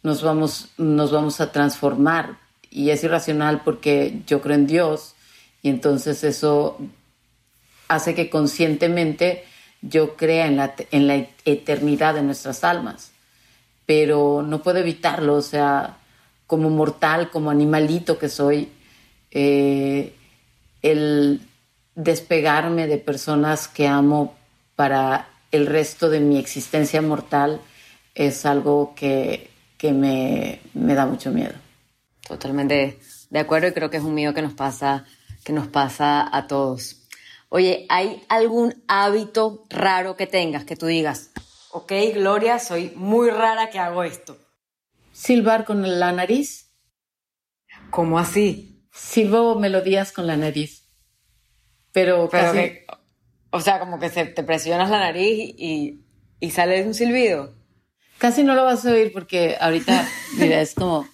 nos, 0.03 0.23
vamos, 0.23 0.71
nos 0.77 1.13
vamos 1.13 1.41
a 1.41 1.53
transformar. 1.53 2.39
Y 2.71 2.91
es 2.91 3.05
irracional 3.05 3.63
porque 3.65 4.23
yo 4.27 4.41
creo 4.41 4.57
en 4.57 4.67
Dios 4.67 5.15
y 5.63 5.71
entonces 5.71 6.25
eso 6.25 6.79
hace 7.89 8.15
que 8.15 8.31
conscientemente 8.31 9.45
yo 9.81 10.17
crea 10.17 10.47
en 10.47 10.57
la, 10.57 10.75
en 10.91 11.07
la 11.07 11.27
eternidad 11.45 12.15
de 12.15 12.23
nuestras 12.23 12.65
almas. 12.65 13.13
Pero 13.87 14.43
no 14.43 14.63
puedo 14.63 14.79
evitarlo, 14.79 15.35
o 15.35 15.43
sea, 15.43 15.99
como 16.47 16.71
mortal, 16.71 17.31
como 17.31 17.51
animalito 17.51 18.19
que 18.19 18.29
soy, 18.29 18.69
eh, 19.31 20.15
el 20.83 21.41
despegarme 21.95 22.87
de 22.87 22.99
personas 22.99 23.69
que 23.69 23.87
amo 23.87 24.35
para 24.77 25.29
el 25.53 25.67
resto 25.67 26.11
de 26.11 26.21
mi 26.21 26.39
existencia 26.39 27.01
mortal 27.01 27.61
es 28.15 28.47
algo 28.47 28.95
que, 28.95 29.51
me, 29.83 30.61
da 30.73 31.07
mucho 31.07 31.31
miedo. 31.31 31.55
Totalmente 32.27 32.99
de 33.31 33.39
acuerdo 33.39 33.69
y 33.69 33.73
creo 33.73 33.91
que 33.91 33.97
es 33.97 34.03
un 34.03 34.15
miedo 34.15 34.33
que 34.33 34.43
nos 34.43 34.55
pasa, 34.55 35.05
que 35.45 35.53
nos 35.53 35.67
pasa 35.67 36.29
a 36.35 36.47
todos. 36.47 37.07
Oye, 37.49 37.87
¿hay 37.89 38.23
algún 38.29 38.83
hábito 38.89 39.67
raro 39.69 40.17
que 40.17 40.27
tengas 40.27 40.65
que 40.65 40.77
tú 40.77 40.87
digas, 40.87 41.31
ok, 41.71 41.93
Gloria, 42.15 42.59
soy 42.59 42.93
muy 42.95 43.31
rara 43.31 43.71
que 43.71 43.79
hago 43.79 44.05
esto? 44.05 44.39
Silbar 45.13 45.65
con 45.65 45.99
la 45.99 46.13
nariz. 46.13 46.71
¿Cómo 47.91 48.19
así? 48.19 48.89
Silbo 48.93 49.57
melodías 49.57 50.13
con 50.13 50.27
la 50.27 50.37
nariz. 50.37 50.85
Pero, 51.93 52.29
casi... 52.29 52.79
o 53.51 53.61
sea, 53.61 53.79
como 53.79 53.99
que 53.99 54.09
se, 54.09 54.27
te 54.27 54.43
presionas 54.43 54.91
la 54.91 54.99
nariz 54.99 55.55
y, 55.57 56.05
y 56.41 56.51
sale 56.51 56.85
un 56.85 56.95
silbido. 56.95 57.53
Casi 58.25 58.43
no 58.43 58.55
lo 58.55 58.65
vas 58.65 58.87
a 58.87 58.91
oír 58.91 59.13
porque 59.13 59.55
ahorita, 59.61 60.09
mira, 60.39 60.59
es 60.63 60.73
como... 60.73 61.07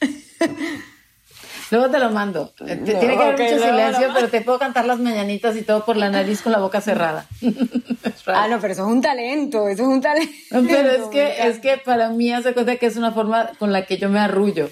Luego 1.73 1.91
te 1.91 1.99
lo 1.99 2.11
mando. 2.11 2.53
Eh, 2.65 2.77
tiene 2.85 3.17
que 3.17 3.23
haber 3.23 3.33
mucho 3.33 3.67
silencio, 3.67 4.11
pero 4.15 4.29
te 4.29 4.43
puedo 4.43 4.61
cantar 4.61 4.85
las 4.85 5.01
mañanitas 5.01 5.57
y 5.57 5.63
todo 5.63 5.85
por 5.85 5.97
la 5.97 6.09
nariz 6.09 6.41
con 6.41 6.53
la 6.53 6.61
boca 6.61 6.81
cerrada. 6.81 7.27
ah, 8.27 8.47
no, 8.47 8.61
pero 8.61 8.75
eso 8.75 8.83
es 8.83 8.93
un 8.93 9.03
talento, 9.03 9.67
eso 9.67 9.83
es 9.83 9.89
un 9.89 10.01
talento. 10.01 10.33
pero 10.51 10.89
es 10.89 11.07
que, 11.07 11.49
es 11.49 11.59
que 11.59 11.79
para 11.79 12.11
mí 12.11 12.33
hace 12.33 12.55
cuenta 12.55 12.77
que 12.77 12.87
es 12.87 12.97
una 12.97 13.11
forma 13.11 13.51
con 13.59 13.73
la 13.73 13.87
que 13.87 13.99
yo 13.99 14.09
me 14.09 14.21
arrullo. 14.21 14.71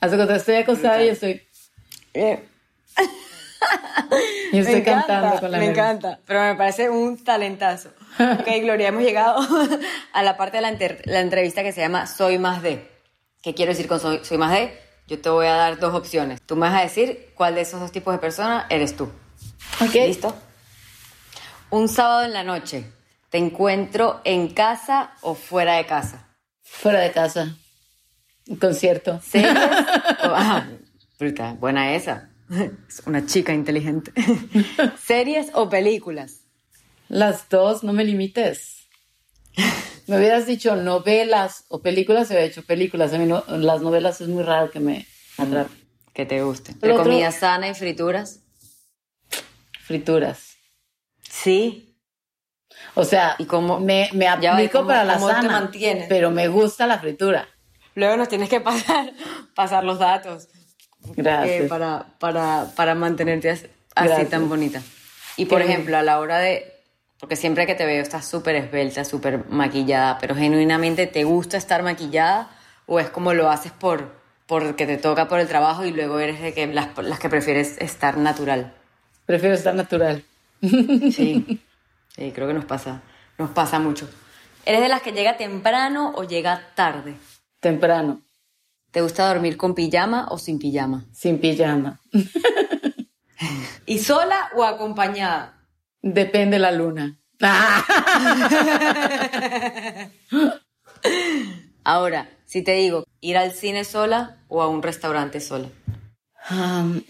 Hace 0.00 0.16
cuenta, 0.16 0.36
estoy 0.36 0.54
acostada 0.54 1.04
y 1.04 1.08
estoy... 1.08 1.42
Eh. 2.14 2.42
y 4.52 4.58
estoy 4.58 4.82
cantando 4.84 5.38
con 5.38 5.50
la 5.50 5.58
Me 5.58 5.66
encanta, 5.66 6.18
pero 6.26 6.40
me 6.40 6.54
parece 6.54 6.88
un 6.88 7.22
talentazo. 7.22 7.90
Ok, 8.18 8.46
Gloria, 8.62 8.88
hemos 8.88 9.02
llegado 9.02 9.36
a 10.12 10.22
la 10.22 10.36
parte 10.36 10.58
de 10.58 10.62
la, 10.62 10.76
la 11.04 11.20
entrevista 11.20 11.62
que 11.62 11.72
se 11.72 11.80
llama 11.80 12.06
Soy 12.06 12.38
más 12.38 12.62
de. 12.62 12.90
¿Qué 13.42 13.54
quiero 13.54 13.72
decir 13.72 13.86
con 13.86 14.00
soy, 14.00 14.20
soy 14.24 14.38
más 14.38 14.52
de? 14.52 14.76
Yo 15.06 15.20
te 15.20 15.28
voy 15.28 15.46
a 15.46 15.54
dar 15.54 15.78
dos 15.78 15.94
opciones. 15.94 16.42
Tú 16.42 16.56
me 16.56 16.62
vas 16.62 16.80
a 16.80 16.82
decir 16.82 17.32
cuál 17.34 17.54
de 17.54 17.60
esos 17.60 17.80
dos 17.80 17.92
tipos 17.92 18.12
de 18.12 18.18
personas 18.18 18.66
eres 18.70 18.96
tú. 18.96 19.04
Ok. 19.80 19.94
¿Listo? 19.94 20.34
Un 21.70 21.88
sábado 21.88 22.24
en 22.24 22.32
la 22.32 22.42
noche, 22.42 22.90
¿te 23.30 23.38
encuentro 23.38 24.20
en 24.24 24.48
casa 24.48 25.12
o 25.20 25.34
fuera 25.34 25.74
de 25.74 25.86
casa? 25.86 26.26
Fuera 26.62 27.00
de 27.00 27.12
casa. 27.12 27.56
Un 28.48 28.56
concierto. 28.56 29.20
¿Series? 29.20 29.54
ah, 29.58 30.66
bruta, 31.18 31.52
buena 31.58 31.94
esa. 31.94 32.30
Es 32.88 33.02
una 33.06 33.26
chica 33.26 33.52
inteligente. 33.52 34.12
¿Series 35.04 35.50
o 35.54 35.68
películas? 35.68 36.45
Las 37.08 37.48
dos, 37.48 37.84
no 37.84 37.92
me 37.92 38.04
limites. 38.04 38.88
Me 40.06 40.18
hubieras 40.18 40.46
dicho 40.46 40.76
novelas 40.76 41.64
o 41.68 41.80
películas, 41.80 42.28
se 42.28 42.34
hubiera 42.34 42.46
hecho 42.46 42.62
películas. 42.62 43.12
A 43.12 43.18
mí 43.18 43.26
las 43.26 43.82
novelas 43.82 44.20
es 44.20 44.28
muy 44.28 44.44
raro 44.44 44.70
que 44.70 44.80
me 44.80 45.06
atrapen. 45.36 45.76
Que 46.12 46.24
te 46.24 46.42
guste. 46.42 46.74
¿De 46.74 46.94
comida 46.94 47.30
sana 47.32 47.68
y 47.68 47.74
frituras? 47.74 48.40
Frituras. 49.84 50.56
Sí. 51.28 51.96
O 52.94 53.04
sea, 53.04 53.36
¿Y 53.38 53.44
cómo, 53.44 53.80
me, 53.80 54.08
me 54.12 54.28
aplico 54.28 54.86
para 54.86 55.04
la 55.04 55.18
sana, 55.18 55.70
pero 56.08 56.30
me 56.30 56.48
gusta 56.48 56.86
la 56.86 56.98
fritura. 56.98 57.48
Luego 57.94 58.16
nos 58.16 58.28
tienes 58.28 58.48
que 58.48 58.60
pasar, 58.60 59.12
pasar 59.54 59.84
los 59.84 59.98
datos. 59.98 60.48
Gracias. 61.16 61.64
Eh, 61.64 61.68
para, 61.68 62.06
para, 62.18 62.72
para 62.74 62.94
mantenerte 62.94 63.50
así 63.94 64.26
tan 64.26 64.48
bonita. 64.48 64.82
Y 65.36 65.46
por 65.46 65.62
ejemplo, 65.62 65.96
a 65.96 66.02
la 66.02 66.20
hora 66.20 66.38
de 66.38 66.75
porque 67.20 67.36
siempre 67.36 67.66
que 67.66 67.74
te 67.74 67.86
veo 67.86 68.02
estás 68.02 68.26
súper 68.26 68.56
esbelta, 68.56 69.04
súper 69.04 69.48
maquillada, 69.48 70.18
pero 70.18 70.34
genuinamente 70.34 71.06
te 71.06 71.24
gusta 71.24 71.56
estar 71.56 71.82
maquillada 71.82 72.50
o 72.86 73.00
es 73.00 73.10
como 73.10 73.34
lo 73.34 73.50
haces 73.50 73.72
por 73.72 74.14
porque 74.46 74.86
te 74.86 74.96
toca 74.96 75.26
por 75.26 75.40
el 75.40 75.48
trabajo 75.48 75.84
y 75.84 75.90
luego 75.90 76.20
eres 76.20 76.40
de 76.40 76.54
que 76.54 76.66
las, 76.68 76.96
las 76.98 77.18
que 77.18 77.28
prefieres 77.28 77.76
estar 77.78 78.16
natural. 78.16 78.74
Prefiero 79.24 79.54
estar 79.54 79.74
natural. 79.74 80.22
Sí, 80.60 81.60
sí, 82.16 82.32
creo 82.32 82.46
que 82.46 82.54
nos 82.54 82.64
pasa, 82.64 83.02
nos 83.38 83.50
pasa 83.50 83.78
mucho. 83.78 84.08
¿Eres 84.64 84.80
de 84.80 84.88
las 84.88 85.02
que 85.02 85.12
llega 85.12 85.36
temprano 85.36 86.12
o 86.14 86.24
llega 86.24 86.72
tarde? 86.74 87.14
Temprano. 87.60 88.22
¿Te 88.90 89.02
gusta 89.02 89.28
dormir 89.28 89.56
con 89.56 89.74
pijama 89.74 90.26
o 90.30 90.38
sin 90.38 90.58
pijama? 90.58 91.04
Sin 91.12 91.40
pijama. 91.40 92.00
¿Y 93.86 93.98
sola 93.98 94.50
o 94.56 94.64
acompañada? 94.64 95.54
Depende 96.02 96.58
la 96.58 96.72
luna. 96.72 97.18
Ahora, 101.84 102.28
si 102.44 102.62
te 102.62 102.72
digo, 102.72 103.04
¿ir 103.20 103.36
al 103.36 103.52
cine 103.52 103.84
sola 103.84 104.38
o 104.48 104.62
a 104.62 104.68
un 104.68 104.82
restaurante 104.82 105.40
sola? 105.40 105.68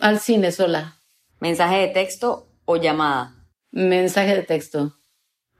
al 0.01 0.21
cine 0.21 0.53
sola. 0.53 0.97
¿Mensaje 1.41 1.77
de 1.77 1.89
texto 1.89 2.49
o 2.65 2.77
llamada? 2.77 3.35
Mensaje 3.71 4.35
de 4.35 4.43
texto. 4.43 4.97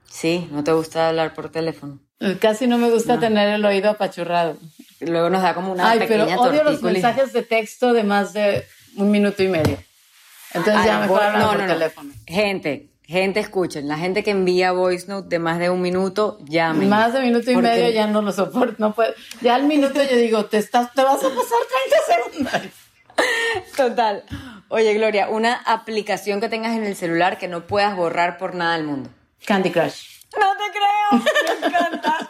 Sí, 0.09 0.47
¿no 0.51 0.63
te 0.63 0.71
gusta 0.71 1.09
hablar 1.09 1.35
por 1.35 1.51
teléfono? 1.51 1.99
Casi 2.39 2.65
no 2.65 2.79
me 2.79 2.89
gusta 2.89 3.19
tener 3.19 3.49
el 3.49 3.63
oído 3.63 3.91
apachurrado. 3.91 4.57
Luego 5.01 5.29
nos 5.29 5.43
da 5.43 5.53
como 5.53 5.71
una 5.71 5.91
Ay, 5.91 6.05
pero 6.07 6.25
odio 6.25 6.63
los 6.63 6.81
mensajes 6.81 7.31
de 7.33 7.43
texto 7.43 7.93
de 7.93 8.03
más 8.03 8.33
de 8.33 8.65
un 8.95 9.11
minuto 9.11 9.43
y 9.43 9.47
medio. 9.47 9.77
Entonces 10.53 10.85
ya 10.85 11.01
mejor 11.01 11.21
hablar 11.21 11.57
por 11.57 11.67
teléfono. 11.67 12.13
Gente, 12.25 12.89
Gente, 13.07 13.39
escuchen, 13.39 13.87
la 13.87 13.97
gente 13.97 14.21
que 14.21 14.31
envía 14.31 14.73
voice 14.73 15.07
note 15.07 15.29
de 15.29 15.39
más 15.39 15.59
de 15.59 15.69
un 15.69 15.81
minuto, 15.81 16.39
llamen. 16.43 16.89
Más 16.89 17.13
de 17.13 17.21
minuto 17.21 17.49
y 17.49 17.55
medio 17.55 17.89
ya 17.89 18.05
no 18.05 18.21
lo 18.21 18.33
soporto, 18.33 18.75
no 18.79 18.93
puedo. 18.93 19.13
Ya 19.39 19.55
al 19.55 19.63
minuto 19.63 20.03
yo 20.03 20.17
digo, 20.17 20.45
te, 20.47 20.57
estás, 20.57 20.93
te 20.93 21.03
vas 21.03 21.23
a 21.23 21.29
pasar 21.29 21.57
30 22.29 22.41
segundos. 22.41 22.73
Total. 23.77 24.23
Oye, 24.67 24.93
Gloria, 24.93 25.29
una 25.29 25.55
aplicación 25.55 26.41
que 26.41 26.49
tengas 26.49 26.75
en 26.75 26.83
el 26.83 26.97
celular 26.97 27.37
que 27.37 27.47
no 27.47 27.65
puedas 27.65 27.95
borrar 27.95 28.37
por 28.37 28.55
nada 28.55 28.75
del 28.75 28.85
mundo. 28.85 29.09
Candy 29.45 29.71
Crush. 29.71 30.17
No 30.37 30.47
te 30.57 30.63
creo. 30.73 31.61
Me 31.61 31.67
encanta. 31.67 32.29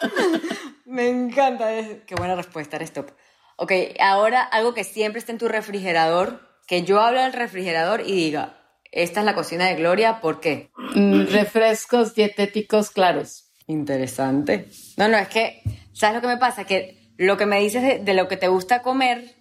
Me 0.86 1.10
encanta. 1.10 1.68
Qué 2.06 2.14
buena 2.16 2.36
respuesta, 2.36 2.76
eres 2.76 2.94
top. 2.94 3.10
Ok, 3.56 3.72
ahora 4.00 4.44
algo 4.44 4.76
que 4.76 4.84
siempre 4.84 5.18
esté 5.18 5.32
en 5.32 5.40
tu 5.40 5.48
refrigerador, 5.48 6.48
que 6.68 6.84
yo 6.84 7.02
hable 7.02 7.22
al 7.22 7.34
refrigerador 7.34 8.02
y 8.02 8.14
diga, 8.14 8.57
esta 8.92 9.20
es 9.22 9.26
la 9.26 9.36
cocina 9.36 9.66
de 9.66 9.76
Gloria, 9.76 10.20
¿por 10.22 10.40
qué? 10.40 10.70
Mm, 10.96 11.28
refrescos 11.28 12.16
dietéticos 12.16 12.92
claros. 12.92 13.46
Interesante. 13.68 14.70
No, 14.98 15.08
no, 15.08 15.18
es 15.18 15.28
que, 15.28 15.62
¿sabes 15.94 16.16
lo 16.16 16.22
que 16.22 16.28
me 16.28 16.38
pasa? 16.38 16.66
Que 16.66 16.98
lo 17.18 17.38
que 17.38 17.46
me 17.46 17.60
dices 17.60 18.04
de, 18.04 18.14
lo 18.14 18.28
que 18.28 18.38
te 18.38 18.48
gusta 18.48 18.82
comer 18.82 19.36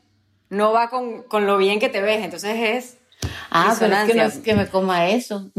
no 0.49 0.73
va 0.73 0.89
con, 0.91 1.23
con, 1.25 1.47
lo 1.47 1.59
bien 1.59 1.81
que 1.81 1.89
te 1.89 2.01
ves, 2.03 2.25
entonces 2.25 2.57
es... 2.59 2.99
Ah, 3.51 3.75
pero 3.79 3.97
es 3.97 4.07
que 4.07 4.15
no 4.15 4.23
es 4.25 4.39
que 4.39 4.55
me 4.55 4.67
coma 4.67 5.09
eso. 5.09 5.51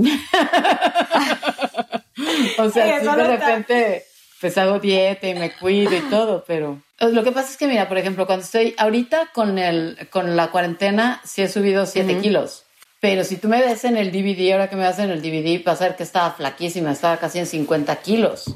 o 2.57 2.69
sea, 2.69 2.99
sí, 2.99 3.05
de 3.05 3.23
repente 3.23 4.03
pues 4.39 4.57
hago 4.57 4.79
dieta 4.79 5.27
y 5.27 5.35
me 5.35 5.51
cuido 5.51 5.95
y 5.95 6.01
todo, 6.01 6.43
pero 6.45 6.81
lo 6.99 7.23
que 7.23 7.31
pasa 7.31 7.49
es 7.49 7.57
que 7.57 7.67
mira, 7.67 7.87
por 7.87 7.97
ejemplo, 7.97 8.25
cuando 8.25 8.45
estoy 8.45 8.75
ahorita 8.77 9.31
con 9.33 9.57
el 9.57 10.07
con 10.11 10.35
la 10.35 10.51
cuarentena 10.51 11.21
sí 11.23 11.41
he 11.41 11.49
subido 11.49 11.85
7 11.85 12.19
kilos. 12.19 12.66
Pero 13.09 13.23
si 13.23 13.37
tú 13.37 13.47
me 13.47 13.61
ves 13.61 13.83
en 13.85 13.97
el 13.97 14.11
DVD, 14.11 14.51
ahora 14.53 14.69
que 14.69 14.75
me 14.75 14.85
ves 14.85 14.99
en 14.99 15.09
el 15.11 15.21
DVD, 15.21 15.63
vas 15.63 15.81
a 15.81 15.85
ver 15.85 15.95
que 15.95 16.03
estaba 16.03 16.31
flaquísima, 16.31 16.91
estaba 16.91 17.17
casi 17.17 17.39
en 17.39 17.45
50 17.45 17.95
kilos. 17.97 18.53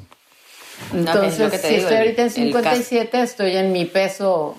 Entonces, 0.94 1.52
si 1.62 1.76
estoy 1.76 1.96
ahorita 1.96 2.24
en 2.24 2.30
57, 2.32 3.22
estoy 3.22 3.56
en 3.56 3.72
mi 3.72 3.86
peso, 3.86 4.58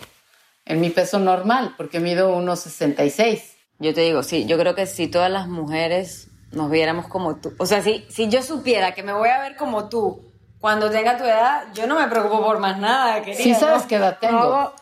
en 0.65 0.81
mi 0.81 0.91
peso 0.91 1.19
normal, 1.19 1.75
porque 1.77 2.01
mido 2.01 2.37
1,66. 2.39 3.43
Yo 3.79 3.93
te 3.93 4.03
digo, 4.03 4.23
sí, 4.23 4.47
yo 4.47 4.59
creo 4.59 4.75
que 4.75 4.87
si 4.87 5.09
todas 5.09 5.31
las 5.31 5.49
mujeres 5.49 6.29
nos 6.53 6.71
viéramos 6.71 7.09
como 7.09 7.37
tú, 7.37 7.53
o 7.59 7.67
sea, 7.67 7.83
si, 7.83 8.07
si 8.09 8.29
yo 8.29 8.43
supiera 8.43 8.93
que 8.95 9.03
me 9.03 9.13
voy 9.13 9.29
a 9.29 9.41
ver 9.41 9.57
como 9.57 9.89
tú 9.89 10.33
cuando 10.61 10.91
tenga 10.91 11.19
tu 11.19 11.25
edad, 11.25 11.65
yo 11.75 11.87
no 11.87 11.99
me 11.99 12.07
preocupo 12.07 12.43
por 12.45 12.61
más 12.61 12.79
nada. 12.79 13.21
Querida, 13.23 13.43
sí 13.43 13.55
sabes 13.55 13.83
qué 13.83 13.97
edad 13.97 14.19
tengo. 14.21 14.73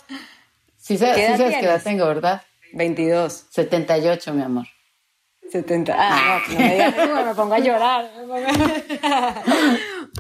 Sí, 0.76 0.98
sabes, 0.98 1.16
¿Qué 1.16 1.36
sabes 1.38 1.56
qué 1.56 1.64
edad 1.64 1.82
tengo, 1.82 2.06
¿verdad? 2.06 2.42
22. 2.74 3.46
78, 3.50 4.34
mi 4.34 4.42
amor. 4.42 4.66
70. 5.50 5.94
Ah, 5.96 6.40
no, 6.48 6.54
no 6.54 6.60
me 6.60 6.72
digas 6.74 7.26
me 7.26 7.34
pongo 7.34 7.54
a 7.54 7.58
llorar. 7.58 8.10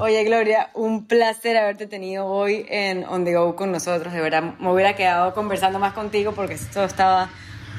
Oye, 0.00 0.24
Gloria, 0.24 0.70
un 0.74 1.06
placer 1.06 1.56
haberte 1.56 1.86
tenido 1.86 2.26
hoy 2.26 2.66
en 2.68 3.04
On 3.04 3.24
The 3.24 3.34
Go 3.34 3.56
con 3.56 3.72
nosotros. 3.72 4.12
De 4.12 4.20
verdad, 4.20 4.42
me 4.58 4.72
hubiera 4.72 4.94
quedado 4.94 5.34
conversando 5.34 5.78
más 5.78 5.92
contigo 5.92 6.32
porque 6.32 6.54
esto 6.54 6.84
estaba 6.84 7.30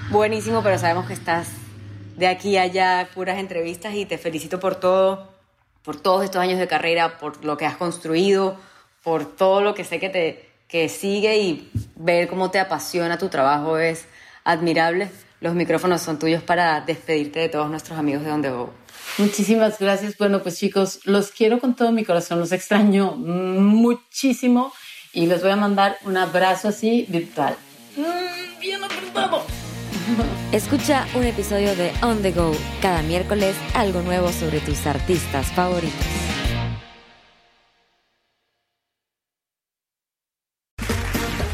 buenísimo, 0.10 0.62
pero 0.64 0.78
sabemos 0.78 1.08
que 1.08 1.14
estás 1.14 1.48
de 2.18 2.28
aquí 2.28 2.58
a 2.58 2.64
allá, 2.64 3.10
puras 3.14 3.38
entrevistas 3.38 3.94
y 3.96 4.06
te 4.06 4.18
felicito 4.18 4.60
por 4.60 4.76
todo, 4.76 5.30
por 5.84 6.00
todos 6.00 6.24
estos 6.24 6.42
años 6.42 6.60
de 6.60 6.68
carrera, 6.68 7.18
por 7.18 7.44
lo 7.44 7.58
que 7.58 7.66
has 7.66 7.78
construido, 7.78 8.58
por 9.04 9.26
todo 9.26 9.62
lo 9.62 9.74
que 9.74 9.84
sé 9.84 10.00
que 10.00 10.10
te 10.10 10.52
que 10.68 10.88
sigue 10.88 11.38
y 11.38 11.70
ver 11.98 12.30
cómo 12.30 12.50
te 12.50 12.58
apasiona 12.58 13.18
tu 13.18 13.28
trabajo 13.28 13.78
es 13.78 14.06
admirable 14.46 15.10
los 15.42 15.56
micrófonos 15.56 16.02
son 16.02 16.20
tuyos 16.20 16.44
para 16.44 16.82
despedirte 16.82 17.42
de 17.42 17.50
todos 17.50 17.70
nuestros 17.70 18.00
amigos 18.00 18.24
de 18.24 18.30
Donde 18.30 18.52
Go. 18.52 18.72
Muchísimas 19.18 19.78
gracias. 19.80 20.18
Bueno, 20.18 20.42
pues 20.42 20.58
chicos, 20.58 21.00
los 21.04 21.32
quiero 21.32 21.60
con 21.60 21.76
todo 21.76 21.92
mi 21.92 22.06
corazón, 22.06 22.40
los 22.40 22.52
extraño 22.52 23.16
muchísimo 23.16 24.72
y 25.12 25.26
les 25.26 25.42
voy 25.42 25.52
a 25.52 25.56
mandar 25.56 25.98
un 26.06 26.16
abrazo 26.16 26.70
así 26.70 27.06
virtual. 27.10 27.56
Mm, 27.98 28.60
bien 28.60 28.84
apretado. 28.84 29.44
Escucha 30.52 31.08
un 31.16 31.24
episodio 31.24 31.76
de 31.76 31.92
On 32.04 32.22
The 32.22 32.32
Go 32.32 32.56
cada 32.82 33.02
miércoles, 33.02 33.56
algo 33.74 34.02
nuevo 34.02 34.32
sobre 34.32 34.60
tus 34.60 34.86
artistas 34.86 35.48
favoritos. 35.48 36.21